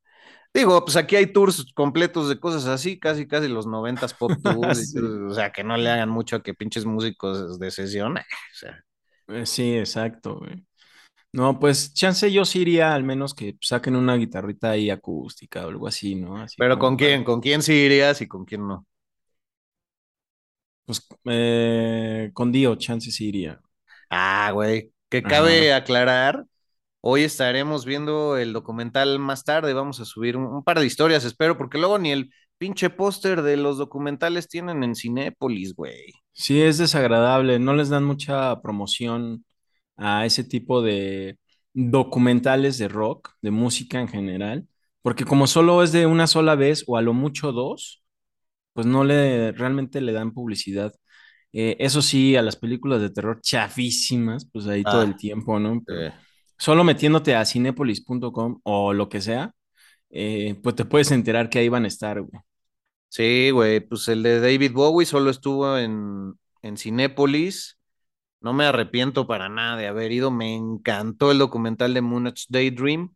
Digo, 0.54 0.84
pues 0.84 0.96
aquí 0.96 1.16
hay 1.16 1.26
tours 1.26 1.72
completos 1.74 2.28
de 2.28 2.38
cosas 2.38 2.66
así, 2.66 2.98
casi, 2.98 3.26
casi 3.26 3.48
los 3.48 3.66
noventas 3.66 4.12
pop 4.18 4.32
tours, 4.42 4.90
sí. 4.90 4.98
o 4.98 5.32
sea, 5.32 5.50
que 5.50 5.64
no 5.64 5.76
le 5.76 5.90
hagan 5.90 6.10
mucho 6.10 6.36
a 6.36 6.42
que 6.42 6.54
pinches 6.54 6.84
músicos 6.84 7.58
de 7.58 7.70
sesión, 7.70 8.18
o 8.18 8.22
sea. 8.52 8.84
Sí, 9.46 9.76
exacto, 9.78 10.38
güey. 10.38 10.64
No, 11.32 11.58
pues 11.58 11.94
chance 11.94 12.30
yo 12.30 12.44
sí 12.44 12.60
iría 12.60 12.94
al 12.94 13.04
menos 13.04 13.32
que 13.32 13.56
saquen 13.62 13.96
una 13.96 14.16
guitarrita 14.16 14.70
ahí 14.70 14.90
acústica 14.90 15.64
o 15.64 15.70
algo 15.70 15.88
así, 15.88 16.14
¿no? 16.14 16.36
Así 16.36 16.56
Pero 16.58 16.78
¿con 16.78 16.96
quién? 16.96 17.20
Para... 17.20 17.24
¿Con 17.24 17.40
quién 17.40 17.62
sí 17.62 17.72
irías 17.72 18.20
y 18.20 18.28
con 18.28 18.44
quién 18.44 18.68
no? 18.68 18.86
Pues 20.84 21.08
eh, 21.24 22.30
con 22.34 22.52
Dio, 22.52 22.74
chance 22.76 23.10
sí 23.10 23.28
iría. 23.28 23.60
Ah, 24.10 24.50
güey. 24.52 24.92
Que 25.08 25.22
cabe 25.22 25.72
Ajá. 25.72 25.82
aclarar, 25.82 26.44
hoy 27.02 27.24
estaremos 27.24 27.84
viendo 27.84 28.38
el 28.38 28.54
documental 28.54 29.18
más 29.18 29.44
tarde, 29.44 29.74
vamos 29.74 30.00
a 30.00 30.06
subir 30.06 30.36
un, 30.36 30.46
un 30.46 30.64
par 30.64 30.80
de 30.80 30.86
historias, 30.86 31.24
espero, 31.24 31.58
porque 31.58 31.76
luego 31.76 31.98
ni 31.98 32.12
el 32.12 32.32
pinche 32.56 32.90
póster 32.90 33.42
de 33.42 33.56
los 33.56 33.76
documentales 33.76 34.48
tienen 34.48 34.82
en 34.84 34.94
Cinépolis, 34.94 35.74
güey. 35.74 36.12
Sí, 36.32 36.62
es 36.62 36.78
desagradable, 36.78 37.58
no 37.58 37.74
les 37.74 37.90
dan 37.90 38.04
mucha 38.04 38.62
promoción 38.62 39.44
a 39.96 40.24
ese 40.24 40.44
tipo 40.44 40.80
de 40.80 41.38
documentales 41.74 42.78
de 42.78 42.88
rock, 42.88 43.30
de 43.42 43.50
música 43.50 44.00
en 44.00 44.08
general, 44.08 44.66
porque 45.02 45.24
como 45.24 45.46
solo 45.46 45.82
es 45.82 45.92
de 45.92 46.06
una 46.06 46.26
sola 46.26 46.54
vez 46.54 46.84
o 46.86 46.96
a 46.96 47.02
lo 47.02 47.12
mucho 47.14 47.52
dos, 47.52 48.04
pues 48.72 48.86
no 48.86 49.04
le 49.04 49.52
realmente 49.52 50.00
le 50.00 50.12
dan 50.12 50.32
publicidad. 50.32 50.92
Eh, 51.52 51.76
eso 51.80 52.00
sí, 52.00 52.36
a 52.36 52.42
las 52.42 52.56
películas 52.56 53.02
de 53.02 53.10
terror 53.10 53.40
chafísimas, 53.42 54.48
pues 54.50 54.66
ahí 54.66 54.82
ah, 54.86 54.90
todo 54.90 55.02
el 55.02 55.16
tiempo, 55.16 55.58
¿no? 55.58 55.82
Eh. 55.88 56.12
Solo 56.62 56.84
metiéndote 56.84 57.34
a 57.34 57.44
cinepolis.com 57.44 58.60
o 58.62 58.92
lo 58.92 59.08
que 59.08 59.20
sea, 59.20 59.52
eh, 60.10 60.60
pues 60.62 60.76
te 60.76 60.84
puedes 60.84 61.10
enterar 61.10 61.50
que 61.50 61.58
ahí 61.58 61.68
van 61.68 61.84
a 61.86 61.88
estar, 61.88 62.20
güey. 62.22 62.40
Sí, 63.08 63.50
güey, 63.50 63.80
pues 63.80 64.06
el 64.08 64.22
de 64.22 64.40
David 64.40 64.72
Bowie 64.72 65.06
solo 65.06 65.30
estuvo 65.30 65.76
en, 65.76 66.34
en 66.62 66.76
Cinépolis 66.76 67.78
no 68.40 68.52
me 68.52 68.64
arrepiento 68.66 69.26
para 69.26 69.48
nada 69.48 69.76
de 69.76 69.88
haber 69.88 70.12
ido. 70.12 70.30
Me 70.30 70.54
encantó 70.54 71.32
el 71.32 71.38
documental 71.38 71.94
de 71.94 72.02
Moonage 72.02 72.46
Daydream. 72.48 73.14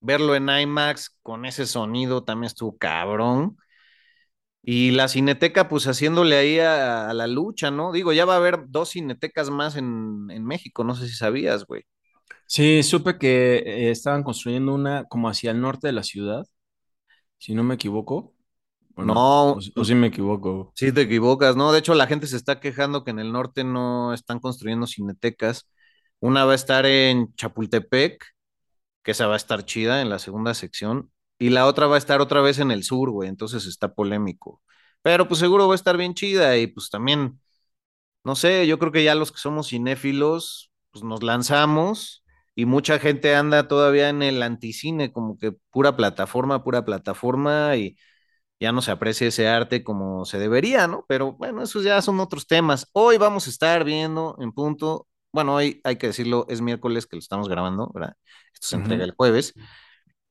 Verlo 0.00 0.34
en 0.36 0.48
IMAX 0.48 1.16
con 1.22 1.44
ese 1.46 1.66
sonido 1.66 2.24
también 2.24 2.48
estuvo 2.48 2.76
cabrón. 2.78 3.58
Y 4.62 4.90
la 4.92 5.08
cineteca, 5.08 5.68
pues 5.68 5.86
haciéndole 5.86 6.36
ahí 6.36 6.58
a, 6.58 7.08
a, 7.08 7.14
la 7.14 7.26
lucha, 7.26 7.70
¿no? 7.70 7.92
Digo, 7.92 8.12
ya 8.12 8.24
va 8.24 8.34
a 8.34 8.36
haber 8.38 8.68
dos 8.68 8.90
cinetecas 8.90 9.50
más 9.50 9.76
en, 9.76 10.26
en 10.30 10.44
México, 10.44 10.84
no 10.84 10.94
sé 10.94 11.08
si 11.08 11.14
sabías, 11.14 11.64
güey. 11.64 11.84
Sí, 12.46 12.82
supe 12.82 13.18
que 13.18 13.56
eh, 13.58 13.90
estaban 13.90 14.22
construyendo 14.22 14.74
una 14.74 15.04
como 15.04 15.28
hacia 15.28 15.50
el 15.50 15.60
norte 15.60 15.86
de 15.88 15.92
la 15.92 16.02
ciudad, 16.02 16.46
si 17.38 17.54
no 17.54 17.64
me 17.64 17.74
equivoco. 17.76 18.34
O, 18.96 19.04
No, 19.08 19.58
o 19.76 19.84
sí 19.84 19.94
me 19.94 20.08
equivoco. 20.08 20.74
sí 20.74 20.92
te 20.92 21.02
equivocas, 21.02 21.56
¿no? 21.56 21.72
De 21.72 21.78
hecho, 21.80 21.94
la 21.94 22.06
gente 22.06 22.26
se 22.26 22.36
está 22.36 22.60
quejando 22.60 23.04
que 23.04 23.10
en 23.10 23.18
el 23.18 23.32
norte 23.32 23.64
no 23.64 24.12
están 24.14 24.40
construyendo 24.40 24.86
cinetecas. 24.86 25.68
Una 26.20 26.44
va 26.44 26.52
a 26.52 26.54
estar 26.54 26.86
en 26.86 27.34
Chapultepec, 27.34 28.24
que 29.02 29.12
esa 29.12 29.26
va 29.26 29.34
a 29.34 29.36
estar 29.38 29.64
chida 29.66 30.02
en 30.02 30.10
la 30.10 30.18
segunda 30.20 30.54
sección, 30.54 31.12
y 31.38 31.50
la 31.50 31.66
otra 31.66 31.86
va 31.86 31.96
a 31.96 31.98
estar 31.98 32.20
otra 32.20 32.42
vez 32.42 32.58
en 32.60 32.70
el 32.72 32.84
sur, 32.84 33.10
güey, 33.10 33.28
entonces 33.28 33.66
está 33.66 33.94
polémico. 33.94 34.62
Pero 35.02 35.28
pues 35.28 35.40
seguro 35.40 35.68
va 35.68 35.74
a 35.74 35.76
estar 35.76 35.96
bien 35.98 36.14
chida 36.14 36.56
y 36.58 36.68
pues 36.68 36.90
también, 36.90 37.40
no 38.24 38.36
sé, 38.36 38.66
yo 38.66 38.78
creo 38.78 38.92
que 38.92 39.04
ya 39.04 39.14
los 39.14 39.32
que 39.32 39.38
somos 39.38 39.68
cinéfilos, 39.70 40.72
pues 40.90 41.04
nos 41.04 41.22
lanzamos 41.22 42.24
y 42.54 42.64
mucha 42.66 42.98
gente 42.98 43.34
anda 43.36 43.68
todavía 43.68 44.08
en 44.08 44.22
el 44.22 44.42
anticine, 44.42 45.12
como 45.12 45.38
que 45.38 45.52
pura 45.70 45.96
plataforma, 45.96 46.64
pura 46.64 46.84
plataforma 46.84 47.76
y 47.76 47.96
ya 48.60 48.72
no 48.72 48.82
se 48.82 48.90
aprecia 48.90 49.28
ese 49.28 49.48
arte 49.48 49.84
como 49.84 50.24
se 50.24 50.38
debería, 50.38 50.86
¿no? 50.88 51.04
Pero 51.08 51.32
bueno, 51.34 51.62
esos 51.62 51.84
ya 51.84 52.02
son 52.02 52.20
otros 52.20 52.46
temas. 52.46 52.88
Hoy 52.92 53.18
vamos 53.18 53.46
a 53.46 53.50
estar 53.50 53.84
viendo 53.84 54.36
en 54.40 54.52
punto, 54.52 55.06
bueno, 55.32 55.54
hoy 55.56 55.80
hay 55.84 55.96
que 55.96 56.08
decirlo, 56.08 56.46
es 56.48 56.60
miércoles 56.60 57.06
que 57.06 57.16
lo 57.16 57.20
estamos 57.20 57.48
grabando, 57.48 57.90
¿verdad? 57.94 58.14
Esto 58.54 58.68
se 58.68 58.76
entrega 58.76 59.04
Ujú. 59.04 59.04
el 59.04 59.12
jueves, 59.12 59.54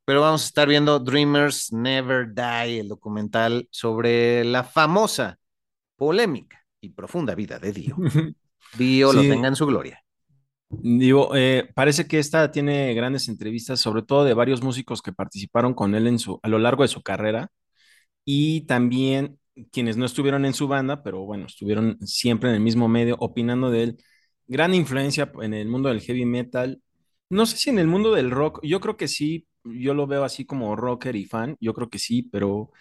pero 0.06 0.22
vamos 0.22 0.44
a 0.44 0.48
estar 0.48 0.68
viendo 0.68 1.00
Dreamers 1.00 1.72
Never 1.74 2.34
Die, 2.34 2.80
el 2.80 2.88
documental 2.90 3.68
sobre 3.72 4.44
la 4.46 4.64
famosa, 4.64 5.38
polémica 5.98 6.66
y 6.82 6.90
profunda 6.90 7.36
vida 7.36 7.60
de 7.60 7.74
Dio. 7.74 7.98
Dio 8.72 9.14
lo 9.14 9.26
tenga 9.28 9.48
en 9.50 9.56
su 9.58 9.66
gloria. 9.68 10.04
Digo, 10.70 11.36
eh, 11.36 11.70
parece 11.76 12.08
que 12.08 12.20
esta 12.20 12.52
tiene 12.52 12.94
grandes 12.94 13.28
entrevistas, 13.30 13.80
sobre 13.80 14.04
todo 14.04 14.24
de 14.26 14.34
varios 14.34 14.62
músicos 14.64 15.02
que 15.02 15.14
participaron 15.14 15.74
con 15.74 15.96
él 15.96 16.08
en 16.08 16.20
su, 16.20 16.40
a 16.44 16.48
lo 16.50 16.60
largo 16.60 16.84
de 16.84 16.90
su 16.90 17.02
carrera 17.02 17.50
y 18.26 18.62
también 18.68 19.40
quienes 19.72 19.98
no 19.98 20.06
estuvieron 20.06 20.46
en 20.46 20.54
su 20.54 20.68
banda, 20.68 21.04
pero 21.04 21.26
bueno, 21.26 21.48
estuvieron 21.48 21.98
siempre 22.08 22.50
en 22.50 22.56
el 22.56 22.62
mismo 22.62 22.88
medio 22.88 23.18
opinando 23.20 23.72
de 23.72 23.84
él. 23.84 23.98
Gran 24.48 24.74
influencia 24.76 25.32
en 25.42 25.54
el 25.54 25.68
mundo 25.68 25.90
del 25.90 26.02
heavy 26.02 26.26
metal. 26.26 26.82
No 27.30 27.46
sé 27.46 27.58
si 27.58 27.70
en 27.70 27.80
el 27.80 27.88
mundo 27.88 28.14
del 28.14 28.32
rock, 28.32 28.60
yo 28.64 28.80
creo 28.80 28.98
que 28.98 29.08
sí, 29.08 29.48
yo 29.64 29.94
lo 29.94 30.08
veo 30.08 30.24
así 30.24 30.46
como 30.46 30.76
rocker 30.76 31.16
y 31.16 31.26
fan, 31.26 31.58
yo 31.60 31.74
creo 31.74 31.90
que 31.90 32.00
sí, 32.00 32.24
pero 32.24 32.72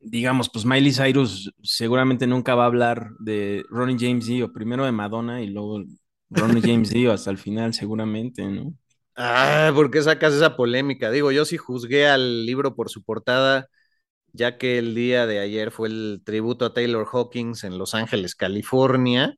digamos, 0.00 0.50
pues 0.50 0.64
Miley 0.64 0.92
Cyrus 0.92 1.52
seguramente 1.62 2.26
nunca 2.26 2.54
va 2.54 2.64
a 2.64 2.66
hablar 2.66 3.10
de 3.20 3.64
Ronnie 3.70 3.96
James 3.98 4.26
Dio, 4.26 4.52
primero 4.52 4.84
de 4.84 4.92
Madonna 4.92 5.42
y 5.42 5.48
luego 5.48 5.84
Ronnie 6.34 6.62
James 6.62 6.90
Dio 6.90 7.12
hasta 7.12 7.30
el 7.30 7.38
final 7.38 7.74
seguramente, 7.74 8.44
¿no? 8.46 8.74
Ah, 9.14 9.70
¿por 9.74 9.90
qué 9.90 10.02
sacas 10.02 10.32
esa 10.34 10.56
polémica? 10.56 11.10
Digo, 11.10 11.32
yo 11.32 11.44
sí 11.44 11.56
juzgué 11.58 12.08
al 12.08 12.46
libro 12.46 12.74
por 12.74 12.88
su 12.88 13.02
portada, 13.04 13.68
ya 14.32 14.58
que 14.58 14.78
el 14.78 14.94
día 14.94 15.26
de 15.26 15.40
ayer 15.40 15.70
fue 15.70 15.88
el 15.88 16.22
tributo 16.24 16.64
a 16.66 16.74
Taylor 16.74 17.06
Hawkins 17.12 17.64
en 17.64 17.78
Los 17.78 17.94
Ángeles, 17.94 18.34
California, 18.34 19.36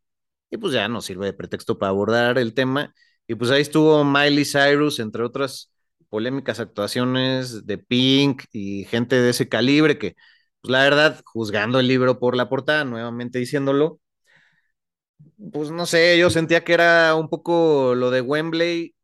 y 0.51 0.59
pues 0.59 0.73
ya 0.75 0.89
nos 0.89 1.07
sirve 1.07 1.27
de 1.27 1.33
pretexto 1.35 1.79
para 1.79 1.91
abordar 1.91 2.39
el 2.39 2.55
tema. 2.55 2.95
Y 3.27 3.35
pues 3.37 3.51
ahí 3.51 3.63
estuvo 3.63 4.05
Miley 4.05 4.45
Cyrus, 4.45 5.01
entre 5.01 5.25
otras 5.25 5.73
polémicas 6.11 6.61
actuaciones 6.61 7.67
de 7.67 7.79
Pink 7.79 8.45
y 8.53 8.85
gente 8.85 9.17
de 9.17 9.31
ese 9.31 9.49
calibre 9.49 9.99
que, 9.99 10.17
pues 10.61 10.71
la 10.73 10.83
verdad, 10.85 11.21
juzgando 11.25 11.81
el 11.81 11.89
libro 11.89 12.21
por 12.21 12.37
la 12.37 12.49
portada, 12.49 12.85
nuevamente 12.85 13.39
diciéndolo, 13.41 14.01
pues 15.53 15.71
no 15.71 15.87
sé, 15.87 16.19
yo 16.19 16.31
sentía 16.31 16.65
que 16.65 16.75
era 16.75 17.15
un 17.15 17.29
poco 17.29 17.95
lo 17.95 18.11
de 18.11 18.21
Wembley 18.21 18.95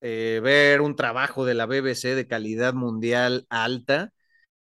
eh, 0.00 0.40
ver 0.42 0.80
un 0.80 0.96
trabajo 0.96 1.44
de 1.44 1.54
la 1.54 1.66
BBC 1.66 2.14
de 2.14 2.26
calidad 2.28 2.74
mundial 2.74 3.46
alta 3.50 4.12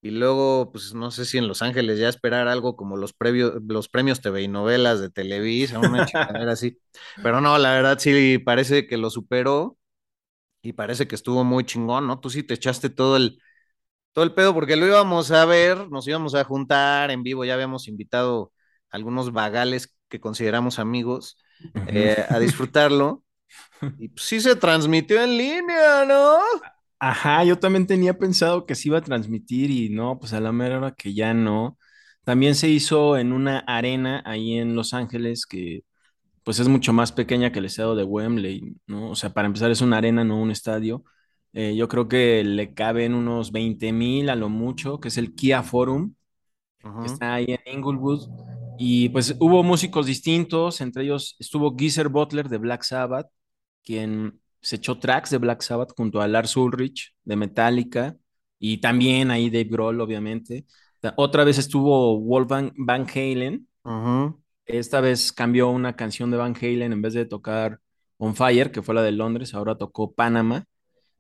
y 0.01 0.11
luego, 0.11 0.71
pues 0.71 0.93
no 0.95 1.11
sé 1.11 1.25
si 1.25 1.39
en 1.39 1.49
Los 1.49 1.63
Ángeles 1.63 1.99
ya 1.99 2.09
esperar 2.09 2.47
algo 2.47 2.77
como 2.77 2.97
los, 2.97 3.15
los 3.67 3.89
premios 3.89 4.21
TV 4.21 4.43
y 4.43 4.47
novelas 4.49 5.01
de 5.01 5.09
Televisa, 5.09 5.79
una 5.81 6.05
chingadera 6.05 6.53
así. 6.53 6.79
Pero 7.23 7.41
no, 7.41 7.57
la 7.57 7.73
verdad 7.73 7.99
sí 7.99 8.37
parece 8.39 8.87
que 8.87 8.97
lo 8.99 9.09
superó 9.09 9.79
y 10.61 10.73
parece 10.73 11.07
que 11.07 11.15
estuvo 11.15 11.43
muy 11.43 11.65
chingón, 11.65 12.07
¿no? 12.07 12.19
Tú 12.19 12.29
sí 12.29 12.43
te 12.43 12.55
echaste 12.55 12.89
todo 12.89 13.17
el, 13.17 13.39
todo 14.13 14.25
el 14.25 14.33
pedo 14.33 14.53
porque 14.53 14.75
lo 14.75 14.85
íbamos 14.87 15.31
a 15.31 15.45
ver, 15.45 15.89
nos 15.89 16.07
íbamos 16.07 16.35
a 16.35 16.43
juntar 16.43 17.11
en 17.11 17.23
vivo, 17.23 17.45
ya 17.45 17.53
habíamos 17.55 17.87
invitado 17.87 18.53
algunos 18.89 19.31
vagales 19.33 19.92
que 20.13 20.19
consideramos 20.21 20.77
amigos 20.77 21.37
eh, 21.87 22.23
a 22.29 22.37
disfrutarlo 22.37 23.23
y 23.97 24.09
pues, 24.09 24.25
sí 24.27 24.41
se 24.41 24.55
transmitió 24.55 25.23
en 25.23 25.37
línea, 25.37 26.05
¿no? 26.05 26.37
Ajá, 26.99 27.43
yo 27.43 27.59
también 27.59 27.87
tenía 27.87 28.17
pensado 28.17 28.65
que 28.65 28.75
se 28.75 28.89
iba 28.89 28.99
a 28.99 29.01
transmitir 29.01 29.71
y 29.71 29.89
no, 29.89 30.19
pues 30.19 30.33
a 30.33 30.39
la 30.39 30.51
mera 30.53 30.77
hora 30.77 30.93
que 30.95 31.13
ya 31.13 31.33
no. 31.33 31.77
También 32.23 32.55
se 32.55 32.69
hizo 32.69 33.17
en 33.17 33.33
una 33.33 33.59
arena 33.59 34.21
ahí 34.25 34.57
en 34.57 34.75
Los 34.75 34.93
Ángeles 34.93 35.45
que 35.45 35.83
pues 36.43 36.59
es 36.59 36.67
mucho 36.69 36.93
más 36.93 37.11
pequeña 37.13 37.51
que 37.51 37.59
el 37.59 37.65
estado 37.65 37.95
de 37.95 38.03
Wembley, 38.05 38.75
¿no? 38.87 39.11
O 39.11 39.15
sea, 39.15 39.33
para 39.33 39.47
empezar 39.47 39.71
es 39.71 39.81
una 39.81 39.97
arena, 39.99 40.23
no 40.25 40.41
un 40.41 40.51
estadio. 40.51 41.03
Eh, 41.53 41.75
yo 41.75 41.87
creo 41.89 42.07
que 42.09 42.43
le 42.43 42.73
caben 42.73 43.15
unos 43.15 43.51
veinte 43.51 43.93
mil 43.93 44.29
a 44.29 44.35
lo 44.35 44.49
mucho, 44.49 44.99
que 44.99 45.09
es 45.09 45.17
el 45.17 45.35
Kia 45.35 45.63
Forum, 45.63 46.15
que 46.99 47.07
está 47.07 47.35
ahí 47.35 47.45
en 47.49 47.59
Inglewood. 47.77 48.29
Y 48.85 49.07
pues 49.07 49.33
hubo 49.39 49.63
músicos 49.63 50.07
distintos, 50.07 50.81
entre 50.81 51.03
ellos 51.03 51.37
estuvo 51.39 51.73
Geezer 51.73 52.09
Butler 52.09 52.49
de 52.49 52.57
Black 52.57 52.83
Sabbath, 52.83 53.27
quien 53.81 54.41
se 54.59 54.75
echó 54.75 54.99
tracks 54.99 55.29
de 55.29 55.37
Black 55.37 55.61
Sabbath 55.61 55.93
junto 55.95 56.21
a 56.21 56.27
Lars 56.27 56.57
Ulrich 56.57 57.15
de 57.23 57.37
Metallica, 57.37 58.17
y 58.59 58.79
también 58.79 59.31
ahí 59.31 59.49
Dave 59.49 59.69
Grohl, 59.69 60.01
obviamente. 60.01 60.65
Otra 61.15 61.45
vez 61.45 61.59
estuvo 61.59 62.19
Wolfgang 62.19 62.73
Van 62.75 63.07
Halen, 63.07 63.69
esta 64.65 64.99
vez 64.99 65.31
cambió 65.31 65.69
una 65.69 65.95
canción 65.95 66.29
de 66.29 66.35
Van 66.35 66.53
Halen 66.53 66.91
en 66.91 67.01
vez 67.01 67.13
de 67.13 67.25
tocar 67.25 67.79
On 68.17 68.35
Fire, 68.35 68.69
que 68.73 68.81
fue 68.81 68.95
la 68.95 69.01
de 69.01 69.13
Londres, 69.13 69.53
ahora 69.53 69.77
tocó 69.77 70.13
Panama 70.13 70.65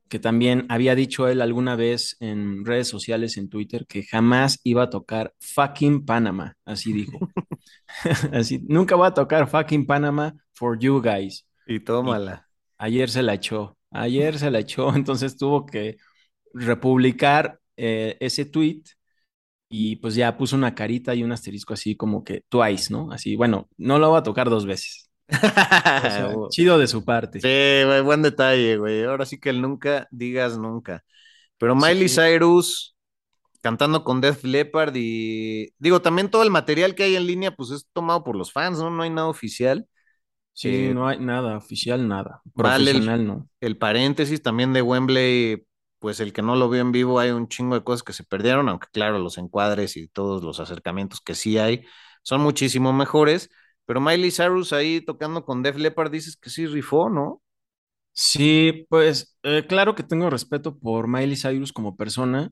que 0.09 0.19
también 0.19 0.65
había 0.69 0.95
dicho 0.95 1.27
él 1.27 1.41
alguna 1.41 1.75
vez 1.75 2.17
en 2.19 2.65
redes 2.65 2.87
sociales, 2.87 3.37
en 3.37 3.49
Twitter, 3.49 3.85
que 3.87 4.03
jamás 4.03 4.59
iba 4.63 4.83
a 4.83 4.89
tocar 4.89 5.33
fucking 5.39 6.05
Panama, 6.05 6.55
así 6.65 6.93
dijo. 6.93 7.27
Así, 8.33 8.59
nunca 8.67 8.95
voy 8.95 9.07
a 9.07 9.13
tocar 9.13 9.47
fucking 9.47 9.85
Panama 9.85 10.33
for 10.53 10.77
you 10.79 11.01
guys. 11.01 11.45
Y 11.65 11.79
Y 12.03 12.15
tómala. 12.19 12.47
ayer 12.77 13.09
se 13.09 13.23
la 13.23 13.33
echó, 13.35 13.77
ayer 13.91 14.37
se 14.39 14.51
la 14.51 14.59
echó, 14.59 14.95
entonces 14.95 15.37
tuvo 15.37 15.65
que 15.65 15.97
republicar 16.53 17.59
eh, 17.77 18.17
ese 18.19 18.45
tweet 18.45 18.83
y 19.69 19.97
pues 19.97 20.15
ya 20.15 20.37
puso 20.37 20.55
una 20.55 20.75
carita 20.75 21.15
y 21.15 21.23
un 21.23 21.31
asterisco 21.31 21.73
así 21.73 21.95
como 21.97 22.23
que 22.23 22.43
twice, 22.49 22.93
¿no? 22.93 23.11
Así, 23.11 23.35
bueno, 23.35 23.69
no 23.77 23.99
lo 23.99 24.11
va 24.11 24.19
a 24.19 24.23
tocar 24.23 24.49
dos 24.49 24.65
veces. 24.67 25.11
O 26.01 26.09
sea, 26.09 26.27
chido 26.49 26.77
de 26.77 26.87
su 26.87 27.03
Sí, 27.37 27.47
parte. 27.47 27.49
güey, 27.85 28.01
buen 28.01 28.21
detalle, 28.21 28.77
güey. 28.77 29.03
Ahora 29.03 29.25
sí 29.25 29.39
que 29.39 29.49
el 29.49 29.61
nunca 29.61 30.07
digas 30.11 30.57
nunca. 30.57 31.03
Pero 31.57 31.75
Miley 31.75 32.07
Sí, 32.07 32.09
Cyrus 32.09 32.95
cantando 33.61 34.03
con 34.03 34.21
Def 34.21 34.43
Leppard 34.45 34.93
y 34.97 35.73
digo, 35.79 36.01
también 36.01 36.29
todo 36.31 36.43
el 36.43 36.51
material 36.51 36.95
que 36.95 37.03
hay 37.03 37.15
en 37.17 37.27
línea, 37.27 37.55
pues 37.55 37.71
es 37.71 37.87
tomado 37.93 38.23
por 38.23 38.35
los 38.37 38.51
fans, 38.53 38.79
¿no? 38.79 38.89
No 38.91 39.03
hay 39.03 39.09
nada 39.11 39.27
oficial. 39.29 39.87
sí, 40.53 40.87
Eh, 40.87 40.93
no 40.93 41.07
hay 41.07 41.19
nada 41.19 41.57
oficial, 41.57 42.07
nada. 42.07 42.41
vale 42.53 42.91
el, 42.91 43.03
Profesional, 43.03 43.25
no. 43.25 43.49
el 43.61 43.77
paréntesis 43.77 44.41
también 44.41 44.73
de 44.73 44.81
Wembley, 44.81 45.65
pues 45.99 46.19
el 46.19 46.33
que 46.33 46.41
no 46.41 46.55
lo 46.55 46.69
vio 46.69 46.81
en 46.81 46.91
vivo, 46.91 47.19
hay 47.19 47.31
un 47.31 47.47
chingo 47.47 47.75
de 47.75 47.83
cosas 47.83 48.03
que 48.03 48.13
se 48.13 48.23
perdieron, 48.23 48.69
aunque 48.69 48.87
claro, 48.91 49.19
los 49.19 49.37
encuadres 49.37 49.97
y 49.97 50.07
todos 50.07 50.43
los 50.43 50.59
acercamientos 50.59 51.21
que 51.21 51.35
sí 51.35 51.57
hay 51.57 51.85
son 52.23 52.41
muchísimo 52.41 52.93
mejores. 52.93 53.49
Pero 53.85 54.01
Miley 54.01 54.31
Cyrus 54.31 54.73
ahí 54.73 55.01
tocando 55.01 55.45
con 55.45 55.63
Def 55.63 55.77
Leppard, 55.77 56.11
dices 56.11 56.37
que 56.37 56.49
sí 56.49 56.65
rifó, 56.67 57.09
¿no? 57.09 57.41
Sí, 58.13 58.85
pues 58.89 59.37
eh, 59.43 59.65
claro 59.67 59.95
que 59.95 60.03
tengo 60.03 60.29
respeto 60.29 60.77
por 60.77 61.07
Miley 61.07 61.35
Cyrus 61.35 61.73
como 61.73 61.95
persona. 61.97 62.51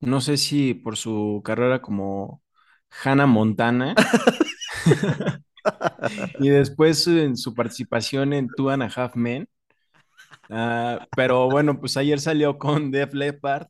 No 0.00 0.20
sé 0.20 0.36
si 0.38 0.74
por 0.74 0.96
su 0.96 1.42
carrera 1.44 1.82
como 1.82 2.42
Hannah 3.04 3.26
Montana 3.26 3.94
y 6.40 6.48
después 6.50 7.06
en 7.06 7.36
su 7.36 7.54
participación 7.54 8.32
en 8.32 8.48
Two 8.56 8.70
and 8.70 8.82
a 8.82 8.86
Half 8.94 9.16
Men. 9.16 9.48
Ah, 10.48 11.06
pero 11.16 11.48
bueno, 11.50 11.80
pues 11.80 11.96
ayer 11.96 12.20
salió 12.20 12.58
con 12.58 12.90
Def 12.90 13.12
Leppard 13.14 13.68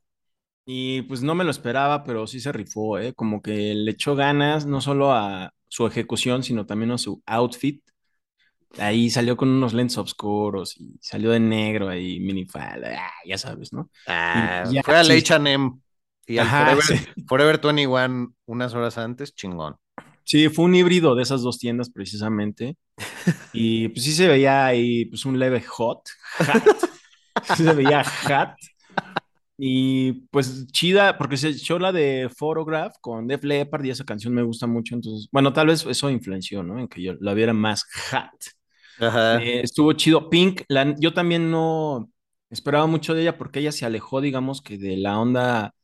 y 0.67 1.03
pues 1.05 1.23
no 1.23 1.37
me 1.37 1.45
lo 1.45 1.53
esperaba, 1.53 2.05
pero 2.05 2.29
sí 2.29 2.41
se 2.41 2.53
rifó, 2.53 3.01
¿eh? 3.01 3.15
Como 3.15 3.43
que 3.43 3.75
le 3.75 3.93
echó 3.93 4.17
ganas 4.17 4.67
no 4.67 4.83
solo 4.83 5.13
a 5.13 5.55
su 5.69 5.87
ejecución, 5.87 6.43
sino 6.43 6.67
también 6.67 6.93
a 6.93 6.99
su 6.99 7.23
outfit. 7.27 7.83
Ahí 8.79 9.09
salió 9.11 9.37
con 9.37 9.49
unos 9.49 9.73
lentes 9.73 9.97
oscuros 9.97 10.77
y 10.79 10.99
salió 11.01 11.31
de 11.31 11.41
negro 11.41 11.89
ahí, 11.89 12.21
minifalda, 12.21 13.11
ya 13.25 13.39
sabes, 13.39 13.73
¿no? 13.73 13.91
Y 14.07 14.11
Ah, 14.11 14.65
ya, 14.71 14.83
fue 14.83 14.97
al. 14.97 15.11
H&M 15.11 15.73
y 16.27 16.39
al 16.39 16.47
Ajá, 16.47 16.65
Forever, 16.77 16.85
sí. 16.85 16.95
Forever 17.27 17.61
21 17.61 18.35
unas 18.47 18.75
horas 18.75 18.99
antes, 18.99 19.35
chingón. 19.35 19.77
Sí, 20.25 20.49
fue 20.49 20.65
un 20.65 20.75
híbrido 20.75 21.15
de 21.15 21.23
esas 21.23 21.43
dos 21.43 21.59
tiendas 21.59 21.89
precisamente. 21.89 22.77
Y 23.53 23.89
pues 23.89 24.05
sí 24.05 24.13
se 24.13 24.29
veía 24.29 24.67
ahí 24.67 25.07
pues 25.07 25.25
un 25.25 25.39
leve 25.39 25.63
hot, 25.63 26.03
hat. 26.39 26.65
Sí 27.57 27.63
se 27.65 27.73
veía 27.75 28.01
hat. 28.01 28.57
Y 29.59 30.13
pues 30.31 30.67
chida, 30.69 31.17
porque 31.19 31.37
se 31.39 31.49
echó 31.49 31.79
la 31.79 31.91
de 31.93 32.31
Photograph 32.37 32.95
con 33.01 33.27
Def 33.27 33.43
Leppard 33.45 33.85
y 33.85 33.91
esa 33.91 34.05
canción 34.05 34.35
me 34.35 34.43
gusta 34.43 34.67
mucho. 34.67 34.95
Entonces, 34.95 35.29
bueno, 35.33 35.53
tal 35.53 35.69
vez 35.69 35.87
eso 35.87 36.11
influenció, 36.11 36.63
¿no? 36.63 36.79
En 36.79 36.89
que 36.89 37.03
yo 37.03 37.15
la 37.21 37.33
viera 37.35 37.53
más 37.55 37.85
hat. 38.13 38.31
Ajá. 39.01 39.49
Eh, 39.49 39.61
estuvo 39.63 39.93
chido. 39.95 40.31
Pink, 40.31 40.63
la- 40.69 40.95
yo 40.99 41.13
también 41.15 41.51
no 41.51 42.11
esperaba 42.51 42.87
mucho 42.87 43.15
de 43.15 43.23
ella 43.23 43.39
porque 43.39 43.61
ella 43.61 43.73
se 43.73 43.87
alejó, 43.87 44.21
digamos, 44.21 44.63
que 44.63 44.79
de 44.79 44.97
la 44.97 45.19
onda 45.19 45.75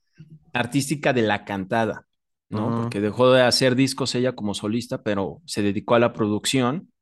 artística 0.52 1.12
de 1.12 1.22
la 1.22 1.44
cantada, 1.44 2.06
¿no? 2.50 2.74
Porque 2.74 3.00
dejó 3.00 3.32
de 3.32 3.42
hacer 3.42 3.76
discos 3.76 4.14
ella 4.14 4.34
como 4.34 4.54
solista, 4.54 5.02
pero 5.02 5.42
se 5.46 5.62
dedicó 5.62 5.94
a 5.96 5.98
la 6.00 6.12
producción. 6.12 6.92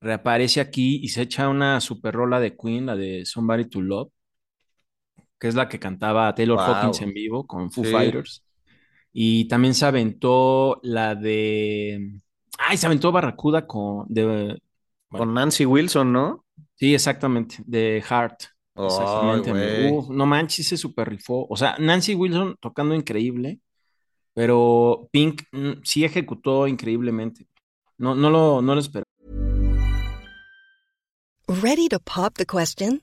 Reaparece 0.00 0.60
aquí 0.60 1.00
y 1.02 1.08
se 1.10 1.22
echa 1.22 1.48
una 1.48 1.80
super 1.80 2.14
rola 2.14 2.40
de 2.40 2.56
Queen, 2.56 2.86
la 2.86 2.96
de 2.96 3.24
Somebody 3.26 3.68
to 3.68 3.82
Love, 3.82 4.10
que 5.40 5.48
es 5.48 5.54
la 5.54 5.68
que 5.68 5.80
cantaba 5.80 6.32
Taylor 6.34 6.58
Wow. 6.58 6.66
Hawkins 6.66 7.00
en 7.00 7.14
vivo 7.14 7.46
con 7.46 7.72
Foo 7.72 7.84
Sí. 7.84 7.90
Fighters. 7.90 8.44
Y 9.12 9.48
también 9.48 9.74
se 9.74 9.86
aventó 9.86 10.78
la 10.82 11.14
de. 11.16 12.20
Ay, 12.58 12.76
se 12.76 12.86
aventó 12.86 13.10
Barracuda 13.10 13.66
con. 13.66 14.04
De... 14.08 14.60
Con 15.08 15.34
Nancy 15.34 15.64
Wilson, 15.66 16.12
¿no? 16.12 16.44
Sí, 16.76 16.94
exactamente, 16.94 17.56
de 17.66 18.00
Heart. 18.08 18.42
Ay, 18.76 18.84
Exactamente. 18.84 19.90
Uf, 19.92 20.08
no 20.10 20.26
manches, 20.26 20.68
se 20.68 20.76
super 20.76 21.08
rifó. 21.08 21.46
O 21.48 21.56
sea, 21.56 21.76
Nancy 21.78 22.14
Wilson 22.14 22.56
tocando 22.60 22.94
increíble, 22.94 23.58
pero 24.34 25.08
Pink 25.10 25.42
mm, 25.50 25.80
sí 25.82 26.04
ejecutó 26.04 26.68
increíblemente. 26.68 27.48
No, 27.98 28.14
no 28.14 28.30
lo, 28.30 28.62
no 28.62 28.74
lo 28.74 28.80
esperaba. 28.80 29.04
Ready 31.48 31.88
to 31.88 31.98
pop 31.98 32.34
the 32.36 32.46
question? 32.46 33.02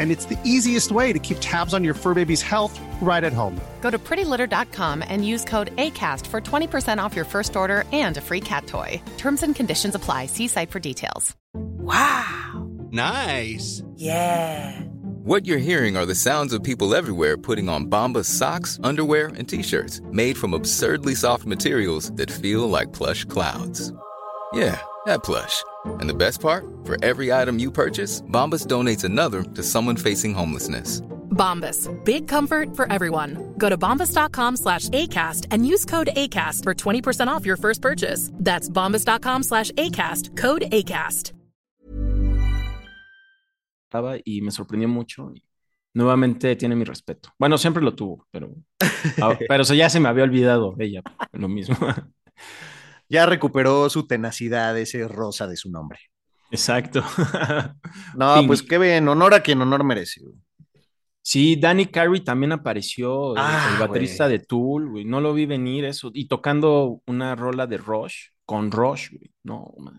and 0.00 0.10
it's 0.10 0.24
the 0.24 0.38
easiest 0.44 0.90
way 0.90 1.12
to 1.12 1.18
keep 1.18 1.36
tabs 1.40 1.74
on 1.74 1.84
your 1.84 1.94
fur 1.94 2.14
baby's 2.14 2.42
health 2.42 2.80
right 3.00 3.22
at 3.22 3.32
home. 3.32 3.60
Go 3.80 3.90
to 3.90 3.98
prettylitter.com 3.98 5.04
and 5.06 5.26
use 5.26 5.44
code 5.44 5.74
ACAST 5.76 6.26
for 6.26 6.40
20% 6.40 6.98
off 6.98 7.14
your 7.14 7.26
first 7.26 7.54
order 7.54 7.84
and 7.92 8.16
a 8.16 8.20
free 8.20 8.40
cat 8.40 8.66
toy. 8.66 9.00
Terms 9.18 9.42
and 9.42 9.54
conditions 9.54 9.94
apply. 9.94 10.26
See 10.26 10.48
site 10.48 10.70
for 10.70 10.80
details. 10.80 11.36
Wow. 11.54 12.68
Nice. 12.90 13.82
Yeah. 13.94 14.80
What 15.22 15.46
you're 15.46 15.58
hearing 15.58 15.96
are 15.98 16.06
the 16.06 16.14
sounds 16.14 16.54
of 16.54 16.62
people 16.62 16.94
everywhere 16.94 17.36
putting 17.36 17.68
on 17.68 17.86
Bombas 17.86 18.24
socks, 18.24 18.80
underwear, 18.82 19.26
and 19.36 19.46
t-shirts 19.46 20.00
made 20.10 20.36
from 20.38 20.54
absurdly 20.54 21.14
soft 21.14 21.44
materials 21.44 22.10
that 22.12 22.30
feel 22.30 22.68
like 22.68 22.94
plush 22.94 23.26
clouds. 23.26 23.92
Yeah, 24.54 24.80
that 25.10 25.22
plush. 25.22 25.62
And 26.00 26.08
the 26.08 26.14
best 26.14 26.40
part? 26.40 26.64
For 26.84 26.96
every 27.04 27.32
item 27.32 27.58
you 27.58 27.70
purchase, 27.70 28.22
Bombas 28.22 28.66
donates 28.66 29.04
another 29.04 29.42
to 29.42 29.62
someone 29.62 29.96
facing 29.96 30.34
homelessness. 30.34 31.00
Bombas. 31.30 31.88
Big 32.04 32.26
comfort 32.28 32.76
for 32.76 32.90
everyone. 32.92 33.54
Go 33.56 33.68
to 33.68 33.78
bombas.com 33.78 34.56
slash 34.56 34.88
ACAST 34.90 35.46
and 35.50 35.66
use 35.66 35.84
code 35.84 36.10
ACAST 36.16 36.64
for 36.64 36.74
20% 36.74 37.28
off 37.28 37.46
your 37.46 37.56
first 37.56 37.80
purchase. 37.80 38.30
That's 38.34 38.68
bombas.com 38.68 39.42
slash 39.44 39.70
ACAST. 39.72 40.36
Code 40.36 40.62
ACAST. 40.72 41.32
y 44.24 44.40
me 44.40 44.50
sorprendió 44.52 44.88
mucho. 44.88 45.32
Nuevamente 45.94 46.54
tiene 46.56 46.76
mi 46.76 46.84
respeto. 46.84 47.30
Bueno, 47.38 47.58
siempre 47.58 47.82
lo 47.82 47.92
tuvo, 47.94 48.24
pero, 48.30 48.54
ah, 49.22 49.36
pero 49.48 49.64
se- 49.64 49.76
ya 49.76 49.90
se 49.90 49.98
me 49.98 50.08
había 50.08 50.22
olvidado 50.24 50.76
ella, 50.78 51.02
lo 51.32 51.48
mismo. 51.48 51.76
Ya 53.10 53.26
recuperó 53.26 53.90
su 53.90 54.06
tenacidad, 54.06 54.78
ese 54.78 55.06
rosa 55.08 55.46
de 55.46 55.56
su 55.58 55.70
nombre. 55.70 55.98
Exacto. 56.50 57.02
No, 58.16 58.36
Pink. 58.36 58.46
pues 58.46 58.62
qué 58.62 58.78
bien, 58.78 59.06
honor 59.08 59.34
a 59.34 59.40
quien 59.42 59.60
honor 59.60 59.84
merece. 59.84 60.22
güey. 60.22 60.34
Sí, 61.22 61.56
Danny 61.56 61.86
Carey 61.86 62.20
también 62.22 62.52
apareció, 62.52 63.32
el- 63.34 63.42
Ah, 63.42 63.70
el 63.74 63.78
baterista 63.80 64.24
güey. 64.26 64.38
de 64.38 64.44
Tool, 64.44 64.88
güey. 64.90 65.04
No 65.04 65.20
lo 65.20 65.34
vi 65.34 65.44
venir 65.46 65.84
eso. 65.84 66.10
Y 66.14 66.28
tocando 66.28 67.02
una 67.06 67.36
rola 67.36 67.66
de 67.66 67.76
Rush, 67.76 68.28
con 68.46 68.70
Rush, 68.70 69.10
güey. 69.12 69.30
No, 69.42 69.74
man. 69.78 69.98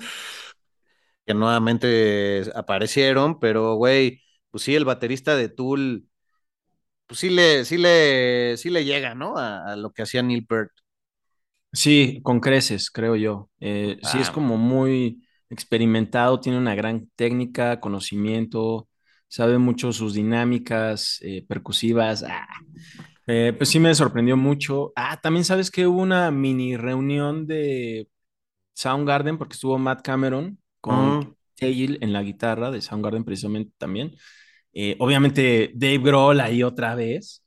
Que 1.26 1.34
nuevamente 1.34 2.44
aparecieron, 2.56 3.40
pero 3.40 3.76
güey, 3.76 4.22
pues 4.50 4.64
sí, 4.64 4.76
el 4.76 4.86
baterista 4.86 5.36
de 5.36 5.50
Tool, 5.50 6.06
pues 7.08 7.20
sí 7.20 7.30
le, 7.30 7.66
sí 7.66 7.78
le, 7.78 8.56
sí 8.58 8.70
le 8.70 8.84
llega, 8.86 9.14
¿no? 9.16 9.38
A, 9.38 9.74
a 9.74 9.76
lo 9.76 9.92
que 9.92 10.02
hacía 10.02 10.24
Neil 10.24 10.46
Peart. 10.48 10.72
Sí, 11.74 12.20
con 12.24 12.40
creces, 12.42 12.92
creo 12.92 13.16
yo. 13.16 13.50
Eh, 13.60 13.98
sí, 14.04 14.20
es 14.20 14.30
Ah, 14.30 14.32
como 14.32 14.58
muy 14.58 15.24
experimentado, 15.50 16.40
tiene 16.40 16.58
una 16.58 16.76
gran 16.76 17.10
técnica, 17.16 17.80
conocimiento, 17.80 18.90
sabe 19.30 19.58
mucho 19.58 19.94
sus 19.94 20.14
dinámicas 20.14 21.20
eh, 21.22 21.46
percusivas. 21.48 22.24
Ah, 22.28 22.46
eh, 23.28 23.54
pues 23.58 23.70
sí 23.70 23.80
me 23.80 23.96
sorprendió 23.96 24.38
mucho. 24.38 24.94
Ah, 24.96 25.20
también 25.22 25.46
sabes 25.46 25.72
que 25.72 25.88
hubo 25.88 26.02
una 26.02 26.32
mini 26.32 26.78
reunión 26.78 27.48
de 27.48 28.10
Soundgarden 28.76 29.38
porque 29.38 29.54
estuvo 29.56 29.78
Matt 29.80 30.02
Cameron 30.04 30.60
con 30.82 31.18
Mm. 31.18 31.34
Tail 31.58 32.00
en 32.02 32.14
la 32.14 32.24
guitarra 32.24 32.72
de 32.72 32.82
Soundgarden 32.82 33.26
precisamente 33.26 33.74
también. 33.78 34.16
Eh, 34.74 34.96
obviamente 35.00 35.72
Dave 35.76 36.00
Grohl 36.00 36.40
ahí 36.42 36.64
otra 36.64 36.96
vez. 36.96 37.44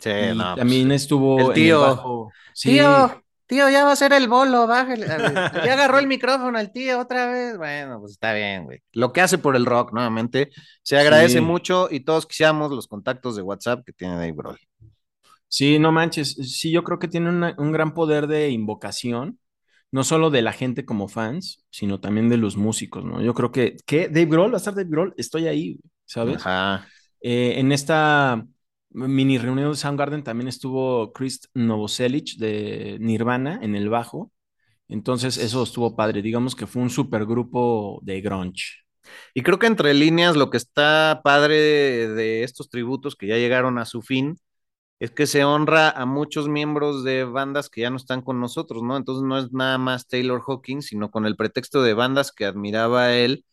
Sí, 0.00 0.10
no, 0.34 0.58
pues, 0.60 0.84
también 0.84 0.92
estuvo 0.92 1.52
el 1.52 1.52
en 1.52 1.78
tío. 1.78 1.78
bajo. 1.78 2.36
Sí. 2.52 2.62
Tío, 2.62 3.23
tío, 3.46 3.68
ya 3.70 3.84
va 3.84 3.92
a 3.92 3.96
ser 3.96 4.12
el 4.12 4.28
bolo, 4.28 4.66
bájale. 4.66 5.06
Ya 5.68 5.74
agarró 5.74 5.98
el 5.98 6.06
micrófono 6.06 6.58
el 6.58 6.72
tío 6.72 7.00
otra 7.00 7.26
vez. 7.30 7.56
Bueno, 7.56 8.00
pues 8.00 8.12
está 8.12 8.32
bien, 8.32 8.64
güey. 8.64 8.80
Lo 8.92 9.12
que 9.12 9.20
hace 9.20 9.38
por 9.38 9.56
el 9.56 9.66
rock, 9.66 9.92
nuevamente, 9.92 10.50
se 10.82 10.98
agradece 10.98 11.38
Sí. 11.38 11.40
mucho 11.40 11.88
y 11.90 12.00
todos 12.00 12.26
quisiéramos 12.26 12.70
los 12.72 12.86
contactos 12.88 13.36
de 13.36 13.42
WhatsApp 13.42 13.84
que 13.84 13.92
tiene 13.92 14.14
Dave 14.14 14.32
Grohl. 14.36 14.58
Sí, 15.48 15.78
no 15.78 15.92
manches. 15.92 16.34
Sí, 16.34 16.70
yo 16.70 16.82
creo 16.82 16.98
que 16.98 17.08
tiene 17.08 17.28
una- 17.28 17.54
un 17.58 17.70
gran 17.72 17.94
poder 17.94 18.26
de 18.26 18.50
invocación, 18.50 19.38
no 19.92 20.02
solo 20.02 20.30
de 20.30 20.42
la 20.42 20.52
gente 20.52 20.84
como 20.84 21.06
fans, 21.08 21.64
sino 21.70 22.00
también 22.00 22.28
de 22.28 22.36
los 22.36 22.56
músicos, 22.56 23.04
¿no? 23.04 23.22
Yo 23.22 23.34
creo 23.34 23.52
que, 23.52 23.76
¿qué? 23.86 24.08
Dave 24.08 24.26
Grohl, 24.26 24.50
va 24.52 24.56
a 24.56 24.58
estar 24.58 24.74
Dave 24.74 24.88
Grohl, 24.90 25.14
estoy 25.16 25.46
ahí, 25.46 25.78
¿sabes? 26.06 26.38
Ajá. 26.44 26.88
Eh, 27.20 27.54
en 27.58 27.70
esta 27.72 28.44
mini 28.94 29.38
reunión 29.38 29.70
de 29.70 29.76
Soundgarden 29.76 30.24
también 30.24 30.48
estuvo 30.48 31.12
Chris 31.12 31.50
Novoselic 31.54 32.36
de 32.38 32.98
Nirvana 33.00 33.58
en 33.62 33.74
el 33.74 33.88
bajo. 33.90 34.32
Entonces, 34.88 35.38
eso 35.38 35.62
estuvo 35.64 35.96
padre. 35.96 36.22
Digamos 36.22 36.56
que 36.56 36.66
fue 36.66 36.82
un 36.82 36.90
supergrupo 36.90 38.00
de 38.02 38.20
grunge. 38.20 38.84
Y 39.34 39.42
creo 39.42 39.58
que 39.58 39.66
entre 39.66 39.94
líneas 39.94 40.36
lo 40.36 40.50
que 40.50 40.56
está 40.58 41.20
padre 41.24 41.56
de 42.08 42.42
estos 42.44 42.70
tributos 42.70 43.16
que 43.16 43.26
ya 43.28 43.36
llegaron 43.36 43.78
a 43.78 43.84
su 43.86 44.02
fin 44.02 44.38
es 45.00 45.10
que 45.10 45.26
se 45.26 45.44
honra 45.44 45.90
a 45.90 46.06
muchos 46.06 46.48
miembros 46.48 47.04
de 47.04 47.24
bandas 47.24 47.68
que 47.70 47.82
ya 47.82 47.90
no 47.90 47.96
están 47.96 48.22
con 48.22 48.40
nosotros, 48.40 48.82
¿no? 48.82 48.96
Entonces 48.96 49.24
no 49.24 49.38
es 49.38 49.52
nada 49.52 49.78
más 49.78 50.08
Taylor 50.08 50.42
Hawkins, 50.46 50.86
sino 50.86 51.10
con 51.10 51.26
el 51.26 51.36
pretexto 51.36 51.82
de 51.82 51.94
bandas 51.94 52.32
que 52.32 52.46
admiraba 52.46 53.14
él, 53.14 53.44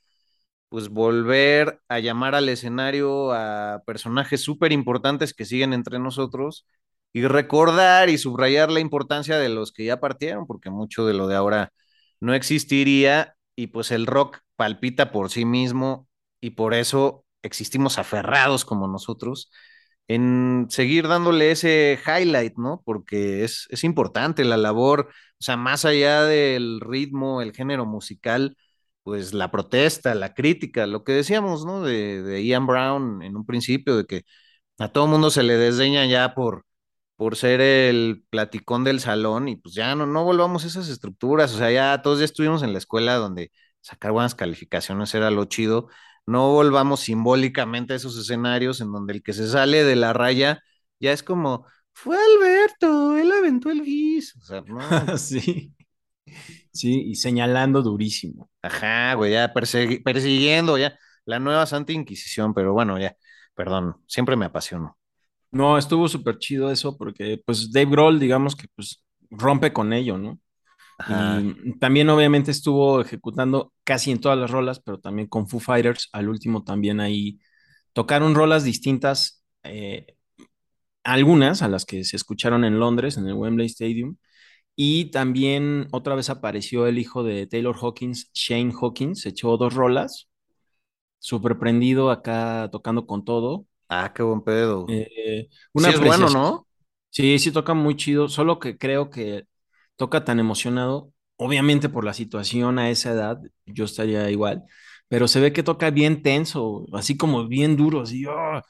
pues 0.71 0.89
volver 0.89 1.81
a 1.89 1.99
llamar 1.99 2.35
al 2.35 2.49
escenario 2.49 3.33
a 3.33 3.83
personajes 3.85 4.41
súper 4.41 4.71
importantes 4.71 5.33
que 5.33 5.45
siguen 5.45 5.73
entre 5.73 5.99
nosotros 5.99 6.65
y 7.13 7.23
recordar 7.27 8.09
y 8.09 8.17
subrayar 8.17 8.71
la 8.71 8.79
importancia 8.79 9.37
de 9.37 9.49
los 9.49 9.73
que 9.73 9.85
ya 9.85 9.99
partieron, 9.99 10.47
porque 10.47 10.69
mucho 10.71 11.05
de 11.05 11.13
lo 11.13 11.27
de 11.27 11.35
ahora 11.35 11.73
no 12.21 12.33
existiría 12.33 13.35
y 13.55 13.67
pues 13.67 13.91
el 13.91 14.07
rock 14.07 14.39
palpita 14.55 15.11
por 15.11 15.29
sí 15.29 15.43
mismo 15.45 16.07
y 16.39 16.51
por 16.51 16.73
eso 16.73 17.25
existimos 17.43 17.97
aferrados 17.99 18.63
como 18.65 18.87
nosotros 18.87 19.51
en 20.07 20.67
seguir 20.69 21.07
dándole 21.07 21.51
ese 21.51 21.99
highlight, 22.05 22.57
¿no? 22.57 22.81
Porque 22.85 23.43
es, 23.43 23.67
es 23.71 23.83
importante 23.83 24.43
la 24.45 24.57
labor, 24.57 25.09
o 25.09 25.43
sea, 25.43 25.57
más 25.57 25.85
allá 25.85 26.23
del 26.23 26.79
ritmo, 26.81 27.41
el 27.41 27.53
género 27.53 27.85
musical, 27.85 28.57
pues 29.03 29.33
la 29.33 29.51
protesta, 29.51 30.15
la 30.15 30.33
crítica, 30.33 30.87
lo 30.87 31.03
que 31.03 31.13
decíamos, 31.13 31.65
¿no? 31.65 31.81
De, 31.83 32.21
de 32.23 32.43
Ian 32.45 32.67
Brown 32.67 33.21
en 33.23 33.35
un 33.35 33.45
principio, 33.45 33.97
de 33.97 34.05
que 34.05 34.23
a 34.79 34.89
todo 34.89 35.07
mundo 35.07 35.31
se 35.31 35.43
le 35.43 35.57
desdeña 35.57 36.05
ya 36.05 36.33
por, 36.35 36.65
por 37.15 37.35
ser 37.35 37.61
el 37.61 38.23
platicón 38.29 38.83
del 38.83 38.99
salón 38.99 39.47
y 39.47 39.55
pues 39.57 39.75
ya 39.75 39.95
no, 39.95 40.05
no 40.07 40.23
volvamos 40.23 40.63
a 40.63 40.67
esas 40.67 40.89
estructuras, 40.89 41.53
o 41.53 41.57
sea, 41.57 41.71
ya 41.71 42.01
todos 42.01 42.19
ya 42.19 42.25
estuvimos 42.25 42.63
en 42.63 42.73
la 42.73 42.79
escuela 42.79 43.15
donde 43.15 43.51
sacar 43.81 44.11
buenas 44.11 44.35
calificaciones 44.35 45.13
era 45.15 45.31
lo 45.31 45.45
chido, 45.45 45.87
no 46.25 46.51
volvamos 46.51 47.01
simbólicamente 47.01 47.93
a 47.93 47.95
esos 47.97 48.17
escenarios 48.17 48.81
en 48.81 48.91
donde 48.91 49.13
el 49.13 49.23
que 49.23 49.33
se 49.33 49.47
sale 49.47 49.83
de 49.83 49.95
la 49.95 50.13
raya 50.13 50.61
ya 50.99 51.11
es 51.13 51.23
como, 51.23 51.65
fue 51.93 52.17
Alberto, 52.17 53.17
él 53.17 53.31
aventó 53.31 53.69
el 53.71 53.83
gis, 53.83 54.35
o 54.37 54.41
sea, 54.41 54.61
no. 54.67 55.17
sí. 55.17 55.73
Sí, 56.73 57.01
y 57.09 57.15
señalando 57.15 57.81
durísimo. 57.81 58.49
Ajá, 58.61 59.13
güey, 59.15 59.33
ya 59.33 59.53
persegui- 59.53 60.01
persiguiendo, 60.03 60.77
ya, 60.77 60.97
la 61.25 61.39
nueva 61.39 61.65
Santa 61.65 61.91
Inquisición, 61.93 62.53
pero 62.53 62.73
bueno, 62.73 62.97
ya, 62.99 63.15
perdón, 63.55 63.97
siempre 64.07 64.35
me 64.37 64.45
apasionó. 64.45 64.97
No, 65.51 65.77
estuvo 65.77 66.07
súper 66.07 66.37
chido 66.39 66.71
eso 66.71 66.97
porque 66.97 67.41
pues 67.45 67.71
Dave 67.71 67.91
Grohl, 67.91 68.19
digamos 68.19 68.55
que 68.55 68.67
pues 68.75 69.03
rompe 69.29 69.73
con 69.73 69.91
ello, 69.93 70.17
¿no? 70.17 70.39
Ajá. 70.97 71.43
Y 71.65 71.77
también 71.79 72.09
obviamente 72.09 72.51
estuvo 72.51 73.01
ejecutando 73.01 73.73
casi 73.83 74.11
en 74.11 74.21
todas 74.21 74.37
las 74.39 74.51
rolas, 74.51 74.81
pero 74.81 74.99
también 74.99 75.27
con 75.29 75.47
Foo 75.49 75.59
Fighters, 75.61 76.09
al 76.13 76.29
último 76.29 76.63
también 76.63 76.99
ahí 77.01 77.39
tocaron 77.93 78.35
rolas 78.35 78.63
distintas, 78.65 79.43
eh, 79.63 80.15
algunas 81.03 81.61
a 81.61 81.67
las 81.69 81.85
que 81.85 82.03
se 82.03 82.15
escucharon 82.17 82.63
en 82.65 82.79
Londres, 82.79 83.17
en 83.17 83.27
el 83.27 83.33
Wembley 83.33 83.67
Stadium, 83.67 84.17
y 84.75 85.11
también 85.11 85.87
otra 85.91 86.15
vez 86.15 86.29
apareció 86.29 86.87
el 86.87 86.99
hijo 86.99 87.23
de 87.23 87.47
Taylor 87.47 87.75
Hawkins, 87.81 88.31
Shane 88.33 88.73
Hawkins, 88.79 89.25
echó 89.25 89.57
dos 89.57 89.73
rolas, 89.75 90.29
súper 91.19 91.59
prendido 91.59 92.11
acá 92.11 92.69
tocando 92.71 93.07
con 93.07 93.25
todo. 93.25 93.67
Ah, 93.89 94.11
qué 94.13 94.23
buen 94.23 94.41
pedo. 94.43 94.95
Eh, 94.95 95.49
Sí 95.75 95.91
es 95.91 96.01
bueno. 96.01 96.29
¿no? 96.29 96.67
Sí, 97.09 97.39
sí 97.39 97.51
toca 97.51 97.73
muy 97.73 97.95
chido, 97.97 98.29
solo 98.29 98.59
que 98.59 98.77
creo 98.77 99.09
que 99.09 99.45
toca 99.97 100.23
tan 100.25 100.39
emocionado, 100.39 101.13
obviamente 101.37 101.89
por 101.89 102.05
la 102.05 102.13
situación 102.13 102.79
a 102.79 102.89
esa 102.89 103.11
edad, 103.11 103.39
yo 103.65 103.85
estaría 103.85 104.29
igual, 104.31 104.63
pero 105.09 105.27
se 105.27 105.41
ve 105.41 105.53
que 105.53 105.63
toca 105.63 105.89
bien 105.91 106.23
tenso, 106.23 106.85
así 106.93 107.17
como 107.17 107.47
bien 107.47 107.75
duro, 107.77 108.01
así. 108.01 108.25
¡ah! 108.29 108.63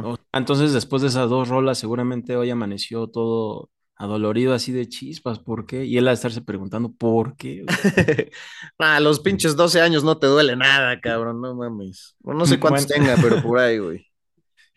O- 0.00 0.16
Entonces, 0.32 0.72
después 0.72 1.02
de 1.02 1.08
esas 1.08 1.30
dos 1.30 1.48
rolas, 1.48 1.78
seguramente 1.78 2.36
hoy 2.36 2.50
amaneció 2.50 3.08
todo 3.08 3.70
adolorido, 3.96 4.54
así 4.54 4.72
de 4.72 4.88
chispas, 4.88 5.38
¿por 5.38 5.66
qué? 5.66 5.84
Y 5.84 5.98
él 5.98 6.08
a 6.08 6.12
estarse 6.12 6.42
preguntando, 6.42 6.92
¿por 6.92 7.36
qué? 7.36 7.64
Sea, 7.68 8.02
Ah, 8.78 9.00
los 9.00 9.20
pinches 9.20 9.56
12 9.56 9.80
años 9.80 10.04
no 10.04 10.18
te 10.18 10.26
duele 10.26 10.56
nada, 10.56 11.00
cabrón, 11.00 11.40
no 11.40 11.54
mames. 11.54 12.16
No, 12.22 12.34
no 12.34 12.46
sé 12.46 12.58
cuántos 12.58 12.86
Bueno. 12.86 12.88
tenga, 12.88 13.16
pero 13.22 13.42
por 13.42 13.58
ahí, 13.60 13.78
güey. 13.78 14.06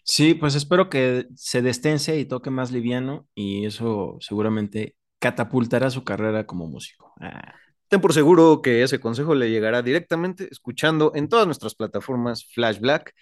Sí, 0.04 0.36
pues 0.36 0.54
espero 0.56 0.90
que 0.90 1.28
se 1.36 1.62
destense 1.62 2.20
y 2.20 2.26
toque 2.26 2.52
más 2.52 2.72
liviano 2.72 3.28
y 3.34 3.66
eso 3.66 4.18
seguramente 4.20 4.96
catapultará 5.20 5.90
su 5.90 6.04
carrera 6.04 6.46
como 6.46 6.68
músico. 6.68 7.14
Ah. 7.20 7.56
Ten 7.88 8.02
por 8.02 8.14
seguro 8.14 8.62
que 8.62 8.84
ese 8.84 9.00
consejo 9.00 9.34
le 9.36 9.50
llegará 9.50 9.82
directamente 9.82 10.48
escuchando 10.52 11.12
en 11.16 11.28
todas 11.30 11.46
nuestras 11.48 11.76
plataformas 11.76 12.46
Flash 12.54 12.80
Black. 12.80 13.14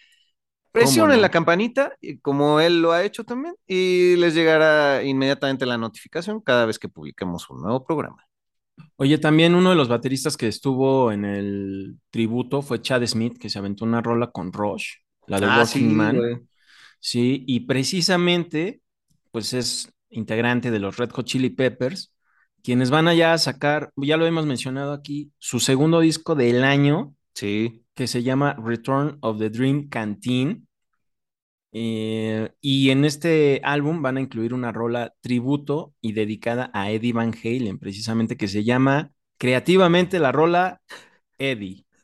Presionen 0.74 1.18
no? 1.18 1.22
la 1.22 1.30
campanita, 1.32 1.94
como 2.22 2.60
él 2.60 2.82
lo 2.82 2.92
ha 2.94 3.04
hecho 3.06 3.24
también, 3.24 3.56
y 3.68 4.16
les 4.18 4.34
llegará 4.36 5.04
inmediatamente 5.04 5.66
la 5.68 5.78
notificación 5.78 6.42
cada 6.42 6.66
vez 6.66 6.80
que 6.80 6.90
publiquemos 6.90 7.50
un 7.50 7.62
nuevo 7.62 7.86
programa. 7.86 8.26
Oye, 8.96 9.18
también 9.18 9.56
uno 9.56 9.70
de 9.72 9.76
los 9.76 9.88
bateristas 9.90 10.38
que 10.38 10.48
estuvo 10.48 11.12
en 11.12 11.26
el 11.26 11.98
tributo 12.10 12.62
fue 12.62 12.82
Chad 12.82 13.06
Smith, 13.06 13.38
que 13.40 13.50
se 13.50 13.60
aventó 13.60 13.86
una 13.86 14.02
rola 14.02 14.32
con 14.32 14.52
Rush, 14.54 14.94
la 15.28 15.40
de 15.40 15.48
Ah, 15.48 15.58
Working 15.60 15.90
sí, 15.90 15.96
Man. 15.96 16.18
güey. 16.18 16.38
Sí, 17.00 17.44
y 17.48 17.62
precisamente, 17.62 18.82
pues 19.32 19.54
es 19.54 19.92
integrante 20.10 20.72
de 20.72 20.80
los 20.80 20.98
Red 20.98 21.12
Hot 21.12 21.26
Chili 21.26 21.50
Peppers, 21.50 22.14
quienes 22.64 22.90
van 22.92 23.08
allá 23.08 23.34
a 23.34 23.38
sacar, 23.38 23.92
ya 23.98 24.18
lo 24.18 24.26
hemos 24.26 24.46
mencionado 24.46 24.94
aquí, 24.94 25.32
su 25.40 25.60
segundo 25.60 26.00
disco 26.00 26.36
del 26.36 26.64
año, 26.64 27.16
Sí. 27.36 27.86
que 27.96 28.08
se 28.08 28.24
llama 28.24 28.56
Return 28.56 29.17
of 29.22 29.39
the 29.39 29.50
Dream 29.50 29.89
Canteen. 29.89 30.67
Eh, 31.76 32.52
y 32.62 32.91
en 32.91 33.04
este 33.06 33.60
álbum 33.63 34.02
van 34.04 34.17
a 34.17 34.22
incluir 34.22 34.54
una 34.54 34.72
rola 34.72 35.13
tributo 35.22 35.93
y 36.02 36.13
dedicada 36.13 36.69
a 36.74 36.91
Eddie 36.91 37.13
Van 37.13 37.34
Halen, 37.43 37.80
precisamente, 37.80 38.38
que 38.38 38.48
se 38.48 38.63
llama 38.63 39.12
creativamente 39.38 40.19
la 40.19 40.32
rola 40.32 40.82
Eddie. 41.38 41.86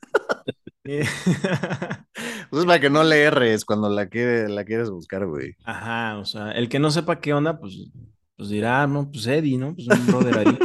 Eh, 0.85 1.03
Pues 2.49 2.61
es 2.61 2.65
para 2.65 2.79
que 2.79 2.89
no 2.89 3.03
le 3.03 3.21
erres 3.23 3.65
cuando 3.65 3.89
la, 3.89 4.07
quiere- 4.09 4.49
la 4.49 4.65
quieres 4.65 4.89
buscar, 4.89 5.25
güey. 5.27 5.55
Ajá, 5.63 6.17
o 6.19 6.25
sea, 6.25 6.51
el 6.51 6.69
que 6.69 6.79
no 6.79 6.89
sepa 6.91 7.19
qué 7.19 7.33
onda, 7.33 7.59
pues, 7.59 7.91
pues 8.35 8.49
dirá, 8.49 8.87
no, 8.87 9.11
pues 9.11 9.27
Eddie, 9.27 9.57
¿no? 9.57 9.75
Pues 9.75 9.87
un 9.87 10.05
brother 10.07 10.37
ahí, 10.39 10.57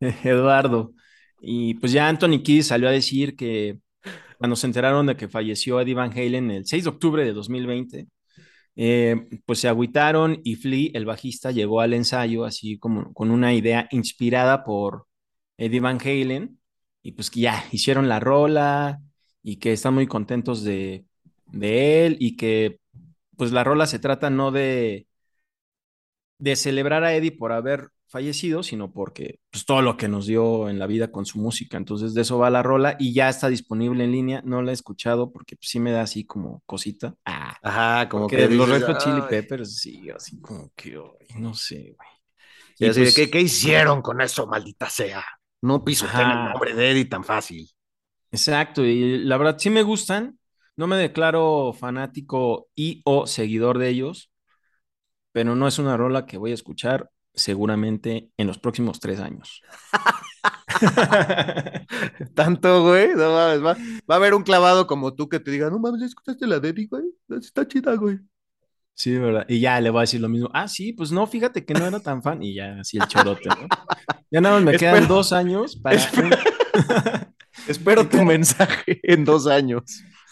Eduardo. 0.24 0.92
Y 1.40 1.74
pues 1.74 1.92
ya 1.92 2.08
Anthony 2.08 2.42
Kidd 2.42 2.62
salió 2.62 2.88
a 2.88 2.92
decir 2.92 3.36
que 3.36 3.80
cuando 4.38 4.56
se 4.56 4.66
enteraron 4.66 5.06
de 5.06 5.16
que 5.16 5.28
falleció 5.28 5.80
Eddie 5.80 5.94
Van 5.94 6.12
Halen 6.12 6.50
el 6.50 6.66
6 6.66 6.84
de 6.84 6.90
octubre 6.90 7.24
de 7.24 7.32
2020, 7.32 8.08
eh, 8.76 9.28
pues 9.46 9.60
se 9.60 9.68
agüitaron 9.68 10.40
y 10.44 10.56
Flea, 10.56 10.90
el 10.94 11.06
bajista, 11.06 11.50
llegó 11.52 11.80
al 11.80 11.94
ensayo 11.94 12.44
así 12.44 12.78
como 12.78 13.12
con 13.14 13.30
una 13.30 13.54
idea 13.54 13.88
inspirada 13.90 14.64
por 14.64 15.06
Eddie 15.58 15.80
Van 15.80 15.98
Halen 16.00 16.60
y 17.02 17.12
pues 17.12 17.30
que 17.30 17.40
ya 17.40 17.64
hicieron 17.72 18.08
la 18.08 18.20
rola 18.20 19.00
y 19.42 19.56
que 19.56 19.72
están 19.72 19.94
muy 19.94 20.06
contentos 20.06 20.64
de, 20.64 21.06
de 21.46 22.06
él 22.06 22.16
y 22.20 22.36
que 22.36 22.80
pues 23.36 23.52
la 23.52 23.64
rola 23.64 23.86
se 23.86 23.98
trata 23.98 24.30
no 24.30 24.50
de, 24.52 25.06
de 26.38 26.56
celebrar 26.56 27.04
a 27.04 27.14
Eddie 27.14 27.32
por 27.32 27.52
haber 27.52 27.90
fallecido, 28.08 28.62
sino 28.62 28.92
porque 28.92 29.40
pues 29.50 29.64
todo 29.66 29.82
lo 29.82 29.96
que 29.96 30.08
nos 30.08 30.26
dio 30.26 30.68
en 30.68 30.78
la 30.78 30.86
vida 30.86 31.10
con 31.10 31.26
su 31.26 31.38
música. 31.38 31.76
Entonces 31.76 32.14
de 32.14 32.22
eso 32.22 32.38
va 32.38 32.50
la 32.50 32.62
rola 32.62 32.96
y 32.98 33.12
ya 33.12 33.28
está 33.28 33.48
disponible 33.48 34.04
en 34.04 34.12
línea. 34.12 34.42
No 34.44 34.62
la 34.62 34.70
he 34.70 34.74
escuchado 34.74 35.32
porque 35.32 35.56
pues, 35.56 35.68
sí 35.70 35.80
me 35.80 35.92
da 35.92 36.02
así 36.02 36.24
como 36.24 36.62
cosita. 36.66 37.14
Ah, 37.24 37.56
Ajá, 37.62 38.08
como 38.08 38.28
que 38.28 38.48
los 38.48 38.68
Hot 38.84 38.98
Chili. 38.98 39.22
Peppers, 39.28 39.78
sí, 39.78 40.08
así 40.10 40.40
como 40.40 40.70
que, 40.76 40.98
no 41.38 41.54
sé, 41.54 41.94
güey. 41.96 42.08
Y 42.78 42.84
Y 42.84 42.88
así 42.88 43.00
de, 43.00 43.04
pues- 43.06 43.14
¿qué, 43.16 43.30
qué 43.30 43.40
hicieron 43.40 44.02
con 44.02 44.20
eso, 44.20 44.46
maldita 44.46 44.88
sea? 44.90 45.24
No 45.62 45.82
pisoteen 45.84 46.30
el 46.30 46.44
nombre 46.50 46.74
de 46.74 46.90
Eddie 46.90 47.04
tan 47.06 47.24
fácil. 47.24 47.68
Exacto, 48.30 48.84
y 48.84 49.18
la 49.18 49.36
verdad 49.36 49.56
sí 49.58 49.70
me 49.70 49.82
gustan. 49.82 50.38
No 50.76 50.86
me 50.86 50.96
declaro 50.96 51.72
fanático 51.72 52.68
y 52.74 53.00
o 53.06 53.26
seguidor 53.26 53.78
de 53.78 53.88
ellos, 53.88 54.30
pero 55.32 55.54
no 55.54 55.68
es 55.68 55.78
una 55.78 55.96
rola 55.96 56.26
que 56.26 56.38
voy 56.38 56.50
a 56.50 56.54
escuchar 56.54 57.10
seguramente 57.36 58.30
en 58.36 58.46
los 58.46 58.58
próximos 58.58 58.98
tres 58.98 59.20
años. 59.20 59.62
Tanto, 62.34 62.82
güey. 62.82 63.10
No 63.14 63.32
mames, 63.32 63.64
va, 63.64 63.76
va 64.10 64.14
a 64.14 64.16
haber 64.16 64.34
un 64.34 64.42
clavado 64.42 64.86
como 64.86 65.14
tú 65.14 65.28
que 65.28 65.40
te 65.40 65.50
diga, 65.50 65.70
no 65.70 65.78
mames, 65.78 66.00
¿ya 66.00 66.06
¿escuchaste 66.06 66.46
la 66.46 66.60
de 66.60 66.70
Eddie, 66.70 66.88
güey? 66.88 67.04
Está 67.38 67.66
chida, 67.66 67.94
güey. 67.94 68.18
Sí, 68.94 69.16
¿verdad? 69.18 69.44
Y 69.48 69.60
ya 69.60 69.78
le 69.80 69.90
voy 69.90 69.98
a 69.98 70.00
decir 70.02 70.20
lo 70.20 70.28
mismo. 70.28 70.48
Ah, 70.54 70.68
sí, 70.68 70.92
pues 70.94 71.12
no, 71.12 71.26
fíjate 71.26 71.64
que 71.66 71.74
no 71.74 71.86
era 71.86 72.00
tan 72.00 72.22
fan. 72.22 72.42
Y 72.42 72.54
ya, 72.54 72.80
así 72.80 72.96
el 72.96 73.06
chorote, 73.06 73.48
¿no? 73.50 73.68
Ya 74.30 74.40
nada 74.40 74.54
más 74.56 74.64
me 74.64 74.78
quedan 74.78 74.96
Espero- 75.02 75.14
dos 75.14 75.32
años 75.32 75.76
para... 75.76 75.98
un- 76.16 76.32
Espero 77.68 78.04
tu 78.08 78.22
mensaje 78.24 79.00
en 79.02 79.24
dos 79.24 79.46
años. 79.46 79.82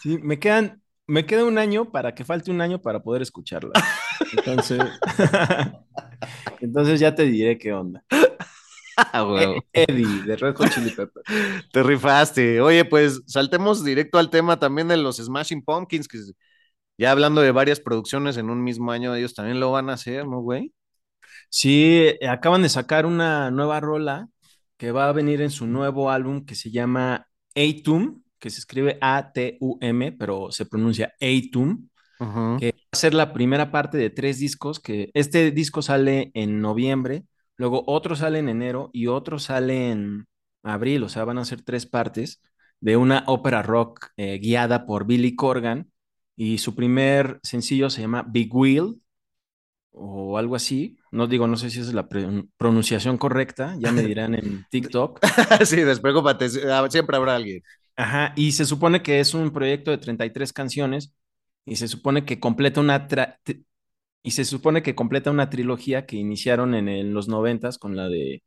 Sí, 0.01 0.17
me 0.21 0.39
quedan... 0.39 0.81
Me 1.07 1.27
queda 1.27 1.45
un 1.45 1.59
año 1.59 1.91
para 1.91 2.15
que 2.15 2.25
falte 2.25 2.49
un 2.49 2.61
año 2.61 2.81
para 2.81 3.03
poder 3.03 3.21
escucharla. 3.21 3.69
Entonces... 4.35 4.79
Entonces 6.59 6.99
ya 6.99 7.15
te 7.15 7.23
diré 7.23 7.57
qué 7.57 7.73
onda. 7.73 8.03
Ah, 8.97 9.25
Eddie, 9.73 10.23
de 10.23 10.37
Red 10.37 10.55
Hot 10.55 10.69
Chili. 10.69 10.93
Te 11.73 11.83
rifaste. 11.83 12.61
Oye, 12.61 12.85
pues 12.85 13.23
saltemos 13.27 13.83
directo 13.83 14.17
al 14.17 14.29
tema 14.29 14.57
también 14.57 14.87
de 14.87 14.95
los 14.95 15.17
Smashing 15.17 15.65
Pumpkins, 15.65 16.07
que 16.07 16.17
ya 16.97 17.11
hablando 17.11 17.41
de 17.41 17.51
varias 17.51 17.81
producciones 17.81 18.37
en 18.37 18.49
un 18.49 18.63
mismo 18.63 18.91
año, 18.91 19.13
ellos 19.13 19.33
también 19.33 19.59
lo 19.59 19.71
van 19.71 19.89
a 19.89 19.93
hacer, 19.93 20.25
¿no, 20.25 20.39
güey? 20.39 20.73
Sí, 21.49 22.13
acaban 22.27 22.61
de 22.61 22.69
sacar 22.69 23.05
una 23.05 23.51
nueva 23.51 23.79
rola 23.79 24.29
que 24.77 24.91
va 24.91 25.09
a 25.09 25.13
venir 25.13 25.41
en 25.41 25.51
su 25.51 25.67
nuevo 25.67 26.09
álbum 26.09 26.45
que 26.45 26.55
se 26.55 26.71
llama 26.71 27.27
Atum, 27.55 28.23
que 28.39 28.49
se 28.49 28.59
escribe 28.59 28.97
A-T-U-M, 29.01 30.11
pero 30.13 30.51
se 30.51 30.65
pronuncia 30.65 31.13
Atum, 31.19 31.89
Ujú. 32.19 32.57
que 32.59 32.71
va 32.71 32.77
a 32.91 32.95
ser 32.97 33.13
la 33.13 33.33
primera 33.33 33.71
parte 33.71 33.97
de 33.97 34.09
tres 34.09 34.39
discos, 34.39 34.79
que 34.79 35.11
este 35.13 35.51
disco 35.51 35.81
sale 35.81 36.31
en 36.33 36.61
noviembre, 36.61 37.25
luego 37.57 37.83
otro 37.87 38.15
sale 38.15 38.39
en 38.39 38.49
enero 38.49 38.89
y 38.93 39.07
otro 39.07 39.39
sale 39.39 39.91
en 39.91 40.25
abril, 40.63 41.03
o 41.03 41.09
sea, 41.09 41.25
van 41.25 41.37
a 41.37 41.45
ser 41.45 41.61
tres 41.61 41.85
partes 41.85 42.41
de 42.79 42.97
una 42.97 43.23
ópera 43.27 43.61
rock 43.61 44.07
eh, 44.17 44.37
guiada 44.39 44.85
por 44.85 45.05
Billy 45.05 45.35
Corgan 45.35 45.91
y 46.35 46.57
su 46.57 46.75
primer 46.75 47.39
sencillo 47.43 47.89
se 47.89 48.01
llama 48.01 48.23
Big 48.27 48.53
Wheel 48.53 49.01
o 49.91 50.37
algo 50.37 50.55
así. 50.55 50.97
No 51.11 51.27
digo, 51.27 51.47
no 51.47 51.57
sé 51.57 51.69
si 51.69 51.79
es 51.79 51.93
la 51.93 52.07
pronunciación 52.57 53.17
correcta, 53.17 53.75
ya 53.79 53.91
me 53.91 54.03
dirán 54.03 54.35
en 54.35 54.65
TikTok. 54.69 55.19
sí, 55.65 55.77
despreocúpate, 55.77 56.47
ah, 56.69 56.85
siempre 56.89 57.15
habrá 57.17 57.35
alguien. 57.35 57.61
Ajá, 57.95 58.33
y 58.35 58.51
se 58.51 58.65
supone 58.65 59.01
que 59.01 59.21
es 59.21 59.33
un 59.33 59.51
proyecto 59.51 59.91
de 59.91 59.97
33 59.97 60.51
canciones 60.51 61.13
y 61.65 61.75
se 61.75 61.87
supone 61.87 62.25
que 62.25 62.39
completa 62.39 62.79
una 62.79 63.07
y 64.23 64.31
se 64.31 64.45
supone 64.45 64.81
que 64.81 64.95
completa 64.95 65.31
una 65.31 65.49
trilogía 65.49 66.05
que 66.05 66.15
iniciaron 66.15 66.73
en, 66.73 67.13
los 67.13 67.27
noventas 67.27 67.77
con 67.77 67.95
la 67.95 68.09
de 68.09 68.43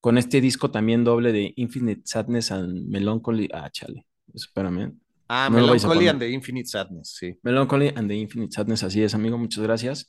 con 0.00 0.18
este 0.18 0.40
disco 0.40 0.70
también 0.70 1.02
doble 1.02 1.32
de 1.32 1.52
Infinite 1.56 2.02
Sadness 2.04 2.52
and 2.52 2.88
Melancholy. 2.88 3.48
Ah, 3.52 3.68
chale, 3.70 4.06
espérame. 4.32 4.92
Ah, 5.28 5.48
Melancholy 5.50 6.06
and 6.06 6.20
the 6.20 6.30
Infinite 6.30 6.68
Sadness, 6.68 7.16
sí. 7.18 7.36
Melancholy 7.42 7.92
and 7.96 8.08
the 8.08 8.14
Infinite 8.14 8.52
Sadness, 8.52 8.84
así 8.84 9.02
es, 9.02 9.14
amigo, 9.14 9.36
muchas 9.36 9.64
gracias. 9.64 10.08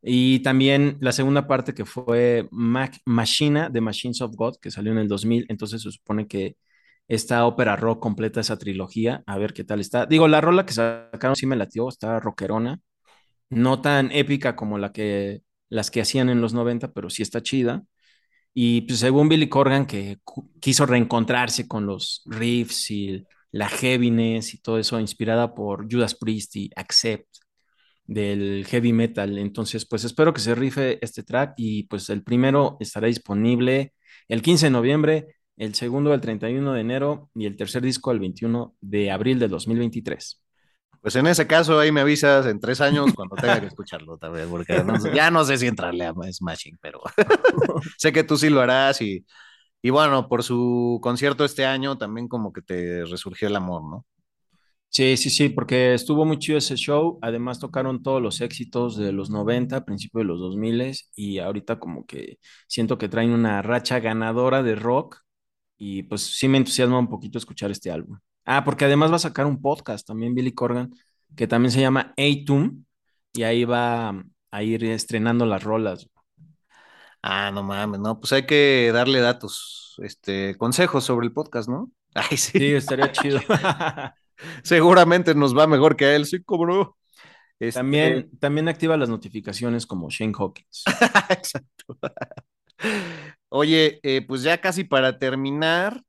Y 0.00 0.40
también 0.40 0.96
la 1.00 1.12
segunda 1.12 1.46
parte 1.46 1.74
que 1.74 1.84
fue 1.84 2.48
Mac 2.50 3.00
Machina 3.04 3.68
de 3.68 3.80
Machines 3.82 4.22
of 4.22 4.34
God, 4.34 4.56
que 4.60 4.70
salió 4.70 4.92
en 4.92 4.98
el 4.98 5.08
2000, 5.08 5.46
entonces 5.48 5.82
se 5.82 5.90
supone 5.90 6.26
que 6.26 6.56
esta 7.08 7.46
ópera 7.46 7.76
rock 7.76 8.00
completa 8.00 8.40
esa 8.40 8.58
trilogía, 8.58 9.22
a 9.26 9.38
ver 9.38 9.52
qué 9.54 9.64
tal 9.64 9.80
está. 9.80 10.06
Digo, 10.06 10.28
la 10.28 10.40
rola 10.40 10.66
que 10.66 10.72
sacaron 10.74 11.36
sí 11.36 11.46
me 11.46 11.56
latió, 11.56 11.88
está 11.88 12.20
rockerona, 12.20 12.80
no 13.50 13.80
tan 13.80 14.10
épica 14.12 14.56
como 14.56 14.78
la 14.78 14.92
que, 14.92 15.42
las 15.68 15.90
que 15.90 16.00
hacían 16.02 16.30
en 16.30 16.40
los 16.40 16.54
90, 16.54 16.92
pero 16.92 17.10
sí 17.10 17.22
está 17.22 17.42
chida. 17.42 17.84
Y 18.54 18.82
pues 18.82 19.00
según 19.00 19.28
Billy 19.28 19.48
Corgan, 19.48 19.86
que 19.86 20.18
quiso 20.60 20.86
reencontrarse 20.86 21.68
con 21.68 21.86
los 21.86 22.22
riffs 22.26 22.90
y 22.90 23.24
la 23.50 23.68
heaviness 23.68 24.54
y 24.54 24.58
todo 24.60 24.78
eso, 24.78 25.00
inspirada 25.00 25.54
por 25.54 25.90
Judas 25.90 26.14
Priest 26.14 26.56
y 26.56 26.70
Accept 26.76 27.28
del 28.06 28.66
heavy 28.68 28.92
metal. 28.92 29.38
Entonces, 29.38 29.86
pues 29.86 30.04
espero 30.04 30.32
que 30.34 30.40
se 30.40 30.54
rife 30.54 30.98
este 31.04 31.22
track 31.22 31.54
y 31.56 31.84
pues 31.84 32.10
el 32.10 32.22
primero 32.22 32.76
estará 32.80 33.06
disponible 33.08 33.94
el 34.28 34.42
15 34.42 34.66
de 34.66 34.70
noviembre, 34.70 35.36
el 35.56 35.74
segundo 35.74 36.12
el 36.14 36.20
31 36.20 36.72
de 36.72 36.80
enero 36.80 37.30
y 37.34 37.46
el 37.46 37.56
tercer 37.56 37.82
disco 37.82 38.10
el 38.12 38.20
21 38.20 38.74
de 38.80 39.10
abril 39.10 39.38
de 39.38 39.48
2023. 39.48 40.40
Pues 41.00 41.16
en 41.16 41.26
ese 41.26 41.46
caso 41.46 41.78
ahí 41.78 41.92
me 41.92 42.00
avisas 42.00 42.46
en 42.46 42.60
tres 42.60 42.80
años 42.80 43.12
cuando 43.14 43.36
tenga 43.36 43.60
que 43.60 43.66
escucharlo 43.66 44.16
también, 44.18 44.48
porque 44.48 44.82
ya 45.14 45.30
no 45.30 45.44
sé 45.44 45.58
si 45.58 45.66
entrarle 45.66 46.06
a 46.06 46.14
Smashing, 46.32 46.78
pero 46.80 47.00
sé 47.98 48.12
que 48.12 48.24
tú 48.24 48.36
sí 48.36 48.48
lo 48.48 48.60
harás 48.60 49.00
y, 49.02 49.24
y 49.82 49.90
bueno, 49.90 50.28
por 50.28 50.42
su 50.42 50.98
concierto 51.02 51.44
este 51.44 51.66
año 51.66 51.98
también 51.98 52.28
como 52.28 52.52
que 52.52 52.62
te 52.62 53.04
resurgió 53.04 53.48
el 53.48 53.56
amor, 53.56 53.82
¿no? 53.82 54.06
Sí, 54.88 55.16
sí, 55.16 55.28
sí, 55.28 55.48
porque 55.48 55.92
estuvo 55.92 56.24
muy 56.24 56.38
chido 56.38 56.58
ese 56.58 56.76
show. 56.76 57.18
Además 57.20 57.58
tocaron 57.58 58.02
todos 58.04 58.22
los 58.22 58.40
éxitos 58.40 58.96
de 58.96 59.10
los 59.12 59.28
90, 59.28 59.84
principio 59.84 60.20
de 60.20 60.26
los 60.26 60.38
2000 60.38 60.94
y 61.16 61.38
ahorita 61.40 61.80
como 61.80 62.06
que 62.06 62.38
siento 62.68 62.96
que 62.96 63.08
traen 63.08 63.30
una 63.32 63.60
racha 63.60 63.98
ganadora 63.98 64.62
de 64.62 64.76
rock 64.76 65.23
y 65.86 66.02
pues 66.02 66.22
sí 66.22 66.48
me 66.48 66.56
entusiasma 66.56 66.98
un 66.98 67.08
poquito 67.08 67.36
escuchar 67.36 67.70
este 67.70 67.90
álbum. 67.90 68.18
Ah, 68.46 68.64
porque 68.64 68.86
además 68.86 69.10
va 69.12 69.16
a 69.16 69.18
sacar 69.18 69.44
un 69.44 69.60
podcast 69.60 70.06
también 70.06 70.34
Billy 70.34 70.52
Corgan 70.52 70.94
que 71.36 71.46
también 71.46 71.72
se 71.72 71.80
llama 71.80 72.14
Atum 72.16 72.84
y 73.34 73.42
ahí 73.42 73.66
va 73.66 74.24
a 74.50 74.62
ir 74.62 74.82
estrenando 74.84 75.44
las 75.44 75.62
rolas. 75.62 76.08
Ah, 77.22 77.50
no 77.52 77.62
mames, 77.62 78.00
no, 78.00 78.18
pues 78.18 78.32
hay 78.32 78.46
que 78.46 78.92
darle 78.94 79.20
datos, 79.20 79.96
este, 80.02 80.56
consejos 80.56 81.04
sobre 81.04 81.26
el 81.26 81.34
podcast, 81.34 81.68
¿no? 81.68 81.90
Ay, 82.14 82.38
sí. 82.38 82.58
Sí, 82.58 82.72
estaría 82.72 83.12
chido. 83.12 83.40
Seguramente 84.62 85.34
nos 85.34 85.54
va 85.54 85.66
mejor 85.66 85.96
que 85.96 86.06
a 86.06 86.16
él, 86.16 86.24
sí, 86.24 86.42
cobró. 86.42 86.96
Este, 87.60 87.78
también, 87.78 88.30
también 88.38 88.68
activa 88.68 88.96
las 88.96 89.10
notificaciones 89.10 89.84
como 89.84 90.08
Shane 90.08 90.32
Hawkins. 90.34 90.84
Exacto. 91.28 91.98
Oye, 93.56 94.00
eh, 94.02 94.20
pues 94.26 94.42
ya 94.42 94.60
casi 94.60 94.84
para 94.84 95.18
terminar, 95.18 96.02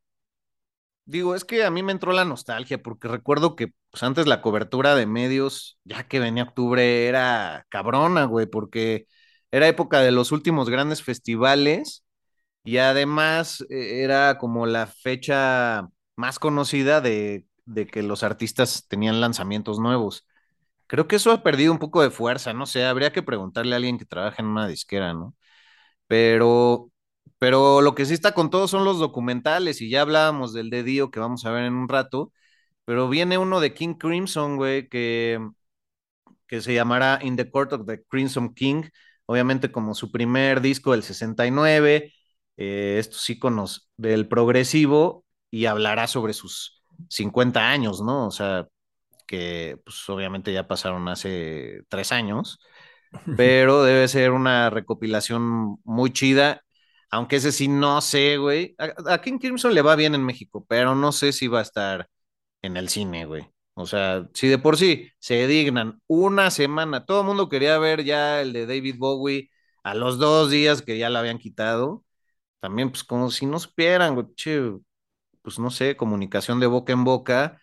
digo, 1.05 1.35
es 1.35 1.45
que 1.45 1.63
a 1.63 1.71
mí 1.71 1.83
me 1.83 1.91
entró 1.91 2.11
la 2.13 2.25
nostalgia 2.25 2.81
porque 2.81 3.07
recuerdo 3.07 3.55
que 3.55 3.69
pues, 3.91 4.03
antes 4.03 4.27
la 4.27 4.41
cobertura 4.41 4.95
de 4.95 5.05
medios, 5.05 5.79
ya 5.83 6.07
que 6.07 6.19
venía 6.19 6.43
octubre, 6.43 7.07
era 7.07 7.65
cabrona, 7.69 8.25
güey, 8.25 8.45
porque 8.47 9.07
era 9.51 9.67
época 9.67 10.01
de 10.01 10.11
los 10.11 10.31
últimos 10.31 10.69
grandes 10.69 11.03
festivales 11.03 12.03
y 12.63 12.77
además 12.79 13.61
eh, 13.69 14.03
era 14.03 14.37
como 14.39 14.65
la 14.67 14.87
fecha 14.87 15.87
más 16.15 16.39
conocida 16.39 17.01
de 17.01 17.45
de 17.67 17.87
que 17.87 18.03
los 18.03 18.23
artistas 18.23 18.87
tenían 18.89 19.21
lanzamientos 19.21 19.79
nuevos. 19.79 20.27
Creo 20.87 21.07
que 21.07 21.17
eso 21.17 21.31
ha 21.31 21.43
perdido 21.43 21.71
un 21.73 21.79
poco 21.79 22.01
de 22.03 22.11
fuerza, 22.11 22.53
no 22.53 22.65
sé, 22.65 22.85
habría 22.85 23.13
que 23.13 23.23
preguntarle 23.23 23.73
a 23.73 23.77
alguien 23.77 23.97
que 23.99 24.05
trabaja 24.05 24.41
en 24.43 24.49
una 24.49 24.67
disquera, 24.67 25.13
¿no? 25.13 25.35
Pero, 26.07 26.91
pero 27.39 27.81
lo 27.81 27.95
que 27.95 28.05
sí 28.05 28.13
está 28.13 28.33
con 28.33 28.49
todo 28.49 28.67
son 28.67 28.85
los 28.85 28.99
documentales 28.99 29.81
y 29.81 29.89
ya 29.89 30.01
hablábamos 30.01 30.53
del 30.53 30.69
de 30.69 30.83
Dio 30.83 31.11
que 31.11 31.19
vamos 31.19 31.45
a 31.45 31.51
ver 31.51 31.65
en 31.65 31.73
un 31.75 31.89
rato, 31.89 32.31
pero 32.85 33.09
viene 33.09 33.37
uno 33.37 33.59
de 33.61 33.73
King 33.73 33.95
Crimson, 33.95 34.57
güey, 34.57 34.89
que, 34.89 35.39
que 36.47 36.61
se 36.61 36.73
llamará 36.73 37.19
In 37.23 37.35
the 37.35 37.49
Court 37.49 37.73
of 37.73 37.85
the 37.85 38.03
Crimson 38.03 38.53
King, 38.53 38.83
obviamente 39.25 39.71
como 39.71 39.93
su 39.95 40.11
primer 40.11 40.61
disco 40.61 40.91
del 40.91 41.03
69, 41.03 42.13
eh, 42.57 42.97
estos 42.99 43.29
íconos 43.29 43.89
del 43.97 44.27
progresivo 44.27 45.25
y 45.51 45.65
hablará 45.65 46.07
sobre 46.07 46.33
sus 46.33 46.83
50 47.09 47.69
años, 47.69 48.01
¿no? 48.01 48.27
O 48.27 48.31
sea, 48.31 48.67
que 49.27 49.79
pues 49.85 50.07
obviamente 50.09 50.53
ya 50.53 50.67
pasaron 50.67 51.07
hace 51.09 51.83
tres 51.89 52.11
años, 52.11 52.59
pero 53.37 53.83
debe 53.83 54.07
ser 54.07 54.31
una 54.31 54.69
recopilación 54.69 55.77
muy 55.83 56.11
chida, 56.13 56.61
aunque 57.15 57.37
ese 57.37 57.51
sí 57.51 57.67
no 57.67 58.01
sé, 58.01 58.37
güey. 58.37 58.75
A, 58.77 59.21
King 59.21 59.39
Crimson 59.39 59.73
le 59.73 59.81
va 59.81 59.95
bien 59.95 60.15
en 60.15 60.25
México, 60.25 60.65
pero 60.67 60.95
no 60.95 61.11
sé 61.11 61.31
si 61.31 61.47
va 61.47 61.59
a 61.59 61.61
estar 61.61 62.09
en 62.61 62.77
el 62.77 62.89
cine, 62.89 63.25
güey. 63.25 63.49
O 63.75 63.85
sea, 63.87 64.29
si 64.33 64.47
de 64.49 64.57
por 64.59 64.77
sí 64.77 65.11
se 65.19 65.47
dignan 65.47 66.01
una 66.07 66.51
semana, 66.51 67.05
todo 67.05 67.21
el 67.21 67.27
mundo 67.27 67.49
quería 67.49 67.77
ver 67.79 68.03
ya 68.05 68.41
el 68.41 68.53
de 68.53 68.65
David 68.67 68.95
Bowie 68.97 69.49
a 69.83 69.95
los 69.95 70.17
dos 70.19 70.49
días 70.51 70.81
que 70.81 70.97
ya 70.97 71.09
la 71.09 71.19
habían 71.19 71.39
quitado, 71.39 72.03
también 72.61 72.91
pues 72.91 73.03
como 73.03 73.31
si 73.31 73.45
no 73.47 73.59
supieran, 73.59 74.15
güey, 74.15 74.27
che, 74.35 74.59
pues 75.41 75.59
no 75.59 75.71
sé, 75.71 75.97
comunicación 75.97 76.59
de 76.59 76.67
boca 76.67 76.93
en 76.93 77.03
boca, 77.05 77.61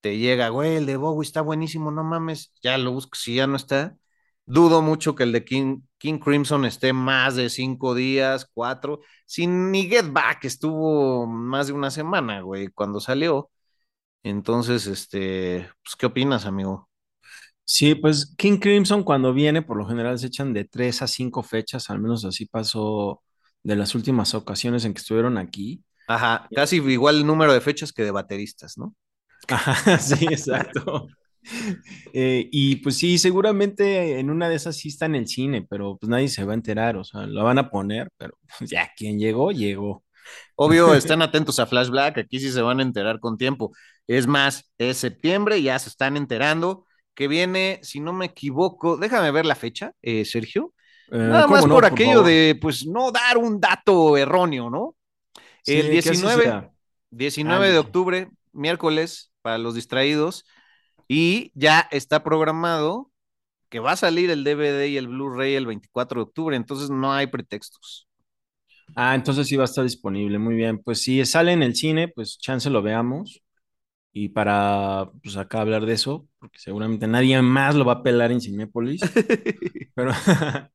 te 0.00 0.18
llega, 0.18 0.50
güey, 0.50 0.76
el 0.76 0.86
de 0.86 0.96
Bowie 0.96 1.26
está 1.26 1.42
buenísimo, 1.42 1.90
no 1.92 2.04
mames, 2.04 2.52
ya 2.62 2.78
lo 2.78 2.92
busco, 2.92 3.16
si 3.18 3.36
ya 3.36 3.46
no 3.46 3.56
está. 3.56 3.96
Dudo 4.46 4.82
mucho 4.82 5.14
que 5.14 5.22
el 5.22 5.32
de 5.32 5.44
King, 5.44 5.82
King 5.98 6.18
Crimson 6.18 6.64
esté 6.64 6.92
más 6.92 7.36
de 7.36 7.48
cinco 7.50 7.94
días, 7.94 8.50
cuatro. 8.52 9.00
Sin 9.26 9.70
ni 9.70 9.84
Get 9.88 10.12
Back 10.12 10.44
estuvo 10.44 11.26
más 11.26 11.68
de 11.68 11.72
una 11.72 11.90
semana, 11.90 12.40
güey, 12.42 12.68
cuando 12.68 13.00
salió. 13.00 13.50
Entonces, 14.24 14.86
este, 14.86 15.70
pues, 15.84 15.96
¿qué 15.96 16.06
opinas, 16.06 16.46
amigo? 16.46 16.90
Sí, 17.64 17.94
pues 17.94 18.34
King 18.36 18.58
Crimson 18.58 19.04
cuando 19.04 19.32
viene, 19.32 19.62
por 19.62 19.76
lo 19.76 19.86
general 19.86 20.18
se 20.18 20.26
echan 20.26 20.52
de 20.52 20.64
tres 20.64 21.02
a 21.02 21.06
cinco 21.06 21.42
fechas, 21.42 21.88
al 21.90 22.00
menos 22.00 22.24
así 22.24 22.46
pasó 22.46 23.22
de 23.62 23.76
las 23.76 23.94
últimas 23.94 24.34
ocasiones 24.34 24.84
en 24.84 24.92
que 24.94 25.00
estuvieron 25.00 25.38
aquí. 25.38 25.84
Ajá, 26.06 26.48
casi 26.54 26.76
igual 26.76 27.16
el 27.18 27.26
número 27.26 27.52
de 27.54 27.60
fechas 27.60 27.92
que 27.92 28.02
de 28.04 28.10
bateristas, 28.10 28.76
¿no? 28.76 28.94
Ajá, 29.48 29.98
sí, 29.98 30.26
exacto. 30.26 31.08
Eh, 32.12 32.48
y 32.50 32.76
pues 32.76 32.96
sí, 32.98 33.18
seguramente 33.18 34.18
en 34.18 34.30
una 34.30 34.48
de 34.48 34.56
esas 34.56 34.76
sí 34.76 34.88
está 34.88 35.06
en 35.06 35.14
el 35.14 35.26
cine, 35.26 35.66
pero 35.68 35.96
pues 35.96 36.10
nadie 36.10 36.28
se 36.28 36.44
va 36.44 36.52
a 36.52 36.56
enterar, 36.56 36.96
o 36.96 37.04
sea, 37.04 37.26
lo 37.26 37.44
van 37.44 37.58
a 37.58 37.70
poner, 37.70 38.10
pero 38.16 38.34
pues, 38.58 38.70
ya 38.70 38.90
quien 38.96 39.18
llegó, 39.18 39.52
llegó. 39.52 40.04
Obvio, 40.56 40.94
están 40.94 41.22
atentos 41.22 41.58
a 41.58 41.66
Flash 41.66 41.88
Black, 41.88 42.18
aquí 42.18 42.40
sí 42.40 42.50
se 42.50 42.62
van 42.62 42.80
a 42.80 42.82
enterar 42.82 43.20
con 43.20 43.36
tiempo. 43.38 43.72
Es 44.06 44.26
más, 44.26 44.70
es 44.78 44.98
septiembre, 44.98 45.62
ya 45.62 45.78
se 45.78 45.88
están 45.88 46.16
enterando 46.16 46.84
que 47.14 47.28
viene, 47.28 47.80
si 47.82 48.00
no 48.00 48.12
me 48.12 48.26
equivoco, 48.26 48.96
déjame 48.96 49.30
ver 49.30 49.46
la 49.46 49.54
fecha, 49.54 49.92
eh, 50.02 50.24
Sergio. 50.24 50.72
Eh, 51.12 51.18
Nada 51.18 51.46
más 51.46 51.66
por 51.66 51.84
aquello 51.84 52.22
de, 52.22 52.58
pues, 52.60 52.86
no 52.86 53.10
dar 53.10 53.36
un 53.36 53.60
dato 53.60 54.16
erróneo, 54.16 54.70
¿no? 54.70 54.96
el 55.66 55.90
19, 55.90 56.70
19 57.10 57.72
de 57.72 57.78
octubre, 57.78 58.30
miércoles, 58.52 59.32
para 59.42 59.58
los 59.58 59.74
distraídos, 59.74 60.46
y 61.12 61.50
ya 61.56 61.88
está 61.90 62.22
programado 62.22 63.10
que 63.68 63.80
va 63.80 63.92
a 63.92 63.96
salir 63.96 64.30
el 64.30 64.44
DVD 64.44 64.86
y 64.86 64.96
el 64.96 65.08
Blu-ray 65.08 65.56
el 65.56 65.66
24 65.66 66.20
de 66.20 66.22
octubre, 66.22 66.56
entonces 66.56 66.88
no 66.88 67.12
hay 67.12 67.26
pretextos. 67.26 68.06
Ah, 68.94 69.16
entonces 69.16 69.48
sí 69.48 69.56
va 69.56 69.64
a 69.64 69.66
estar 69.66 69.82
disponible, 69.82 70.38
muy 70.38 70.54
bien. 70.54 70.78
Pues 70.78 71.02
si 71.02 71.24
sale 71.24 71.52
en 71.52 71.64
el 71.64 71.74
cine, 71.74 72.06
pues 72.06 72.38
chance 72.38 72.70
lo 72.70 72.80
veamos. 72.80 73.42
Y 74.12 74.28
para, 74.28 75.10
pues 75.20 75.36
acá 75.36 75.62
hablar 75.62 75.84
de 75.84 75.94
eso, 75.94 76.28
porque 76.38 76.60
seguramente 76.60 77.08
nadie 77.08 77.42
más 77.42 77.74
lo 77.74 77.84
va 77.84 77.94
a 77.94 78.02
pelar 78.04 78.30
en 78.30 78.40
Cinépolis. 78.40 79.00
pero, 79.94 80.12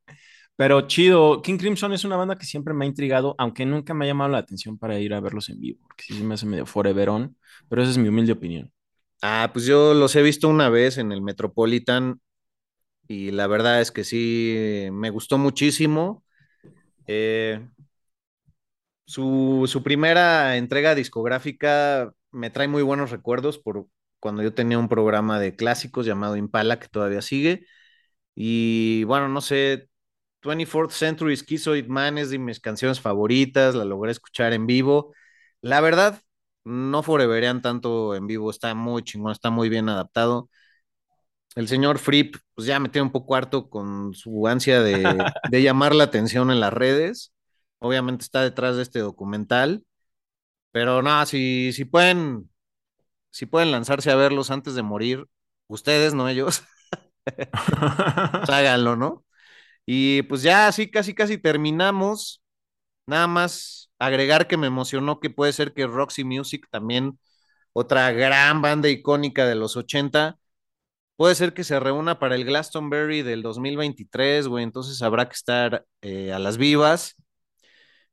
pero 0.56 0.82
chido, 0.86 1.40
King 1.40 1.56
Crimson 1.56 1.94
es 1.94 2.04
una 2.04 2.16
banda 2.16 2.36
que 2.36 2.44
siempre 2.44 2.74
me 2.74 2.84
ha 2.84 2.88
intrigado, 2.88 3.34
aunque 3.38 3.64
nunca 3.64 3.94
me 3.94 4.04
ha 4.04 4.08
llamado 4.08 4.32
la 4.32 4.38
atención 4.38 4.78
para 4.78 4.98
ir 5.00 5.14
a 5.14 5.20
verlos 5.20 5.48
en 5.48 5.60
vivo, 5.60 5.80
porque 5.82 6.04
sí 6.04 6.22
me 6.22 6.34
hace 6.34 6.44
medio 6.44 6.66
foreverón, 6.66 7.38
pero 7.70 7.82
esa 7.82 7.92
es 7.92 7.98
mi 7.98 8.08
humilde 8.08 8.32
opinión. 8.32 8.70
Ah, 9.28 9.50
pues 9.52 9.64
yo 9.66 9.92
los 9.94 10.14
he 10.16 10.22
visto 10.22 10.48
una 10.48 10.68
vez 10.68 10.98
en 10.98 11.10
el 11.10 11.20
Metropolitan 11.22 12.20
y 13.08 13.32
la 13.32 13.46
verdad 13.48 13.80
es 13.82 13.92
que 13.92 14.04
sí, 14.04 14.88
me 14.92 15.10
gustó 15.10 15.38
muchísimo. 15.38 16.24
Eh, 17.06 17.66
su, 19.06 19.64
su 19.68 19.82
primera 19.82 20.56
entrega 20.56 20.94
discográfica 20.94 22.12
me 22.32 22.50
trae 22.50 22.68
muy 22.68 22.82
buenos 22.82 23.10
recuerdos 23.10 23.58
por 23.58 23.86
cuando 24.20 24.42
yo 24.42 24.54
tenía 24.54 24.78
un 24.78 24.88
programa 24.88 25.38
de 25.40 25.54
clásicos 25.56 26.06
llamado 26.06 26.36
Impala, 26.36 26.78
que 26.80 26.88
todavía 26.88 27.22
sigue. 27.22 27.66
Y 28.34 29.04
bueno, 29.04 29.28
no 29.28 29.40
sé, 29.42 29.90
24th 30.42 30.92
Century 30.92 31.36
Schizoid 31.36 31.86
Man 31.88 32.18
es 32.18 32.30
de 32.30 32.38
mis 32.38 32.60
canciones 32.60 33.00
favoritas, 33.00 33.74
la 33.76 33.84
logré 33.86 34.12
escuchar 34.12 34.52
en 34.54 34.66
vivo. 34.66 35.14
La 35.62 35.80
verdad, 35.82 36.22
no 36.66 37.02
foreverean 37.04 37.62
tanto 37.62 38.14
en 38.16 38.26
vivo, 38.26 38.50
está 38.50 38.74
muy 38.74 39.02
chingón, 39.04 39.32
está 39.32 39.50
muy 39.50 39.68
bien 39.70 39.88
adaptado. 39.88 40.50
El 41.54 41.68
señor 41.68 41.98
Fripp, 41.98 42.36
pues 42.54 42.66
ya 42.66 42.78
me 42.80 42.88
tiene 42.90 43.04
un 43.06 43.12
poco 43.12 43.34
harto 43.34 43.70
con 43.70 44.12
su 44.14 44.46
ansia 44.46 44.82
de, 44.82 45.02
de 45.50 45.62
llamar 45.62 45.94
la 45.94 46.04
atención 46.04 46.50
en 46.50 46.60
las 46.60 46.72
redes. 46.72 47.32
Obviamente 47.78 48.24
está 48.24 48.42
detrás 48.42 48.76
de 48.76 48.82
este 48.82 48.98
documental, 48.98 49.84
pero 50.72 51.02
nada, 51.02 51.26
si, 51.26 51.72
si 51.72 51.84
pueden, 51.84 52.50
si 53.30 53.46
pueden 53.46 53.72
lanzarse 53.72 54.10
a 54.10 54.16
verlos 54.16 54.50
antes 54.50 54.74
de 54.74 54.82
morir, 54.82 55.26
ustedes, 55.68 56.14
no 56.14 56.28
ellos, 56.28 56.64
pues 57.24 57.48
háganlo, 58.50 58.96
¿no? 58.96 59.24
Y 59.86 60.22
pues 60.24 60.42
ya 60.42 60.68
así 60.68 60.90
casi 60.90 61.14
casi 61.14 61.38
terminamos. 61.38 62.42
Nada 63.06 63.26
más 63.28 63.85
agregar 63.98 64.46
que 64.48 64.56
me 64.56 64.66
emocionó 64.68 65.20
que 65.20 65.30
puede 65.30 65.52
ser 65.52 65.74
que 65.74 65.86
Roxy 65.86 66.24
Music, 66.24 66.66
también 66.70 67.18
otra 67.72 68.10
gran 68.12 68.62
banda 68.62 68.88
icónica 68.88 69.46
de 69.46 69.54
los 69.56 69.76
80, 69.76 70.38
puede 71.16 71.34
ser 71.34 71.54
que 71.54 71.64
se 71.64 71.80
reúna 71.80 72.18
para 72.18 72.36
el 72.36 72.44
Glastonbury 72.44 73.22
del 73.22 73.42
2023, 73.42 74.48
güey. 74.48 74.64
Entonces 74.64 75.02
habrá 75.02 75.28
que 75.28 75.34
estar 75.34 75.86
eh, 76.02 76.32
a 76.32 76.38
las 76.38 76.58
vivas. 76.58 77.16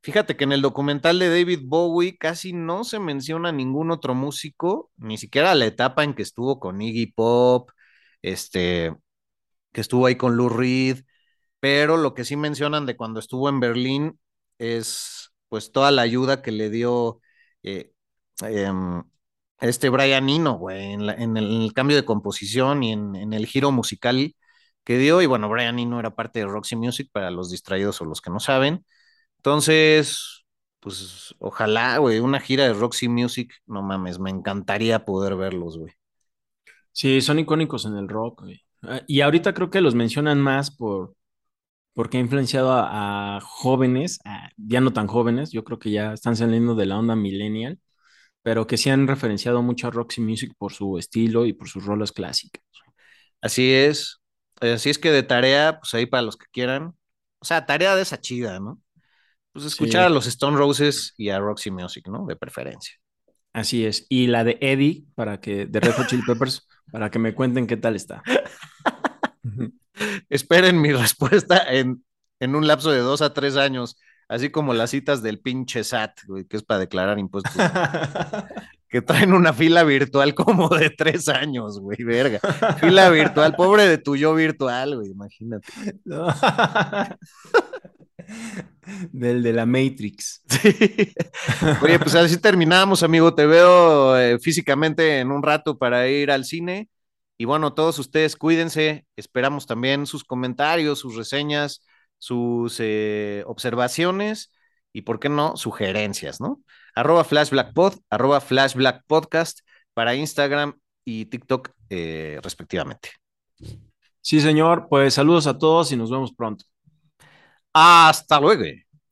Fíjate 0.02 0.36
que 0.36 0.44
en 0.44 0.52
el 0.52 0.62
documental 0.62 1.18
de 1.20 1.30
David 1.30 1.62
Bowie 1.64 2.18
casi 2.18 2.52
no 2.54 2.84
se 2.84 3.00
menciona 3.00 3.52
ningún 3.54 3.90
otro 3.92 4.14
músico, 4.16 4.92
ni 4.98 5.18
siquiera 5.18 5.56
la 5.56 5.66
etapa 5.66 6.04
en 6.04 6.14
que 6.14 6.24
estuvo 6.24 6.60
con 6.60 6.82
Iggy 6.82 7.08
Pop, 7.14 7.72
este, 8.22 8.94
que 9.72 9.82
estuvo 9.82 10.06
ahí 10.08 10.16
con 10.18 10.38
Lou 10.38 10.50
Reed 10.50 11.00
pero 11.64 11.96
lo 11.96 12.14
que 12.14 12.26
sí 12.26 12.36
mencionan 12.36 12.86
de 12.86 12.98
cuando 12.98 13.22
estuvo 13.22 13.48
en 13.48 13.62
Berlín 13.62 14.20
es 14.58 15.13
pues 15.54 15.72
toda 15.72 15.92
la 15.92 16.02
ayuda 16.02 16.42
que 16.42 16.52
le 16.52 16.72
dio 16.72 17.22
eh, 17.62 17.94
em, 18.42 19.04
este 19.62 19.90
Brian 19.90 20.28
Eno, 20.28 20.58
güey, 20.58 20.94
en, 20.94 21.38
el 21.38 21.72
cambio 21.76 21.96
de 21.96 22.06
composición 22.06 22.82
y 22.82 22.92
en, 22.94 23.16
en, 23.16 23.34
el 23.34 23.46
giro 23.46 23.72
musical 23.72 24.36
que 24.84 24.98
dio. 24.98 25.22
Y 25.22 25.28
bueno, 25.28 25.50
Brian 25.50 25.78
Eno 25.78 26.00
era 26.00 26.16
parte 26.16 26.40
de 26.40 26.48
Roxy 26.48 26.76
Music 26.76 27.10
para 27.12 27.30
los 27.30 27.52
distraídos 27.52 28.02
o 28.02 28.06
los 28.06 28.20
que 28.20 28.32
no 28.32 28.40
saben. 28.40 28.84
Entonces, 29.38 30.44
pues 30.80 31.36
ojalá, 31.38 32.00
güey, 32.00 32.20
una 32.20 32.40
gira 32.40 32.64
de 32.64 32.74
Roxy 32.74 33.08
Music, 33.08 33.54
no 33.68 33.84
mames, 33.84 34.18
me 34.18 34.32
encantaría 34.32 35.06
poder 35.06 35.36
verlos, 35.36 35.78
güey. 35.78 35.94
Sí, 36.92 37.22
son 37.22 37.38
icónicos 37.38 37.86
en 37.86 37.96
el 37.98 38.10
rock, 38.10 38.42
güey. 38.42 38.66
Ah, 38.82 39.04
y 39.06 39.22
ahorita 39.22 39.54
creo 39.54 39.70
que 39.70 39.82
los 39.82 39.94
mencionan 39.94 40.42
más 40.42 40.72
por, 40.76 41.16
porque 41.94 42.18
ha 42.18 42.22
influenciado 42.22 42.72
a, 42.72 43.38
a 43.38 43.42
jóvenes, 43.42 44.20
a, 44.26 44.50
ya 44.58 44.82
no 44.82 44.94
tan 44.94 45.08
jóvenes, 45.08 45.52
yo 45.52 45.64
creo 45.64 45.80
que 45.80 45.92
ya 45.92 46.14
están 46.14 46.36
saliendo 46.36 46.76
de 46.76 46.86
la 46.86 46.98
onda 46.98 47.16
millennial, 47.16 47.80
pero 48.42 48.68
que 48.68 48.78
sí 48.78 48.90
han 48.90 49.08
referenciado 49.08 49.62
mucho 49.62 49.88
a 49.88 49.92
Roxy 49.92 50.22
Music 50.22 50.54
por 50.58 50.74
su 50.74 50.98
estilo 50.98 51.46
y 51.46 51.54
por 51.54 51.70
sus 51.70 51.86
rolas 51.86 52.12
clásicas. 52.12 52.64
Así 53.42 53.74
es, 53.74 54.22
así 54.62 54.90
es 54.90 55.00
que 55.00 55.12
de 55.12 55.24
tarea, 55.24 55.80
pues 55.80 55.94
ahí 55.94 56.06
para 56.06 56.24
los 56.24 56.38
que 56.38 56.46
quieran, 56.52 56.96
o 57.40 57.46
sea, 57.46 57.66
tarea 57.66 57.96
de 57.96 58.04
esa 58.04 58.20
chida, 58.20 58.60
¿no? 58.60 58.82
Pues 59.52 59.66
escuchar 59.66 60.04
sí. 60.04 60.06
a 60.08 60.10
los 60.10 60.28
Stone 60.28 60.58
Roses 60.58 61.14
y 61.18 61.30
a 61.30 61.40
Roxy 61.40 61.72
Music, 61.72 62.08
¿no? 62.08 62.26
De 62.26 62.36
preferencia. 62.36 62.96
Así 63.54 63.86
es, 63.86 64.08
y 64.10 64.28
la 64.28 64.44
de 64.44 64.58
Eddie, 64.62 65.06
para 65.14 65.40
que, 65.40 65.68
de 65.68 65.80
Red 65.80 65.94
Hot 65.94 66.08
Chili 66.08 66.24
Peppers, 66.26 66.68
para 66.92 67.12
que 67.12 67.20
me 67.20 67.36
cuenten 67.36 67.68
qué 67.68 67.78
tal 67.78 67.96
está. 67.96 68.24
Esperen 70.30 70.82
mi 70.82 70.92
respuesta 70.94 71.64
en, 71.70 72.04
en, 72.40 72.56
un 72.56 72.68
lapso 72.68 72.92
de 72.92 73.00
dos 73.00 73.22
a 73.22 73.34
tres 73.34 73.56
años, 73.56 73.98
así 74.28 74.50
como 74.50 74.74
las 74.74 74.90
citas 74.90 75.22
del 75.22 75.40
pinche 75.40 75.84
SAT, 75.84 76.22
güey, 76.28 76.46
que 76.46 76.58
es 76.58 76.64
para 76.64 76.80
declarar 76.80 77.20
impuestos. 77.20 77.54
que 78.90 79.02
traen 79.02 79.34
una 79.34 79.54
fila 79.54 79.84
virtual 79.84 80.36
como 80.36 80.70
de 80.70 80.92
tres 80.92 81.28
años, 81.28 81.80
güey, 81.80 82.04
verga. 82.04 82.40
Fila 82.80 83.10
virtual, 83.10 83.56
pobre 83.56 83.88
de 83.88 83.98
tu 83.98 84.16
yo 84.16 84.36
virtual, 84.36 84.98
güey, 84.98 85.10
imagínate. 85.10 85.68
No. 86.06 86.28
Del 89.12 89.44
de 89.44 89.54
la 89.54 89.66
Matrix. 89.66 90.42
Sí. 90.48 90.76
Oye, 91.82 92.00
pues 92.00 92.16
así 92.16 92.38
terminamos, 92.38 93.04
amigo. 93.04 93.34
Te 93.34 93.46
veo 93.46 94.18
eh, 94.18 94.40
físicamente 94.40 95.20
en 95.20 95.32
un 95.32 95.42
rato 95.42 95.78
para 95.78 96.08
ir 96.08 96.32
al 96.32 96.46
cine. 96.46 96.90
Y 97.44 97.46
bueno, 97.46 97.74
todos 97.74 98.00
ustedes 98.00 98.38
cuídense, 98.38 99.06
esperamos 99.18 99.68
también 99.68 100.06
sus 100.06 100.24
comentarios, 100.24 101.00
sus 101.00 101.18
reseñas, 101.18 101.86
sus 102.18 102.78
eh, 102.80 103.44
observaciones 103.46 104.54
y, 104.94 105.02
¿por 105.02 105.20
qué 105.20 105.28
no?, 105.28 105.58
sugerencias, 105.58 106.40
¿no? 106.40 106.62
Arroba 106.96 107.26
flashblackpod, 107.26 107.96
arroba 108.10 108.40
flashblackpodcast 108.40 109.60
para 109.94 110.16
Instagram 110.16 110.80
y 111.04 111.26
TikTok 111.26 111.72
eh, 111.90 112.40
respectivamente. 112.42 113.10
Sí, 114.22 114.40
señor, 114.40 114.88
pues 114.90 115.14
saludos 115.14 115.46
a 115.46 115.58
todos 115.58 115.92
y 115.92 115.98
nos 115.98 116.12
vemos 116.12 116.32
pronto. 116.34 116.64
Hasta 117.74 118.40
luego. 118.40 118.64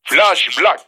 Flash 0.04 0.58
Black. 0.58 0.88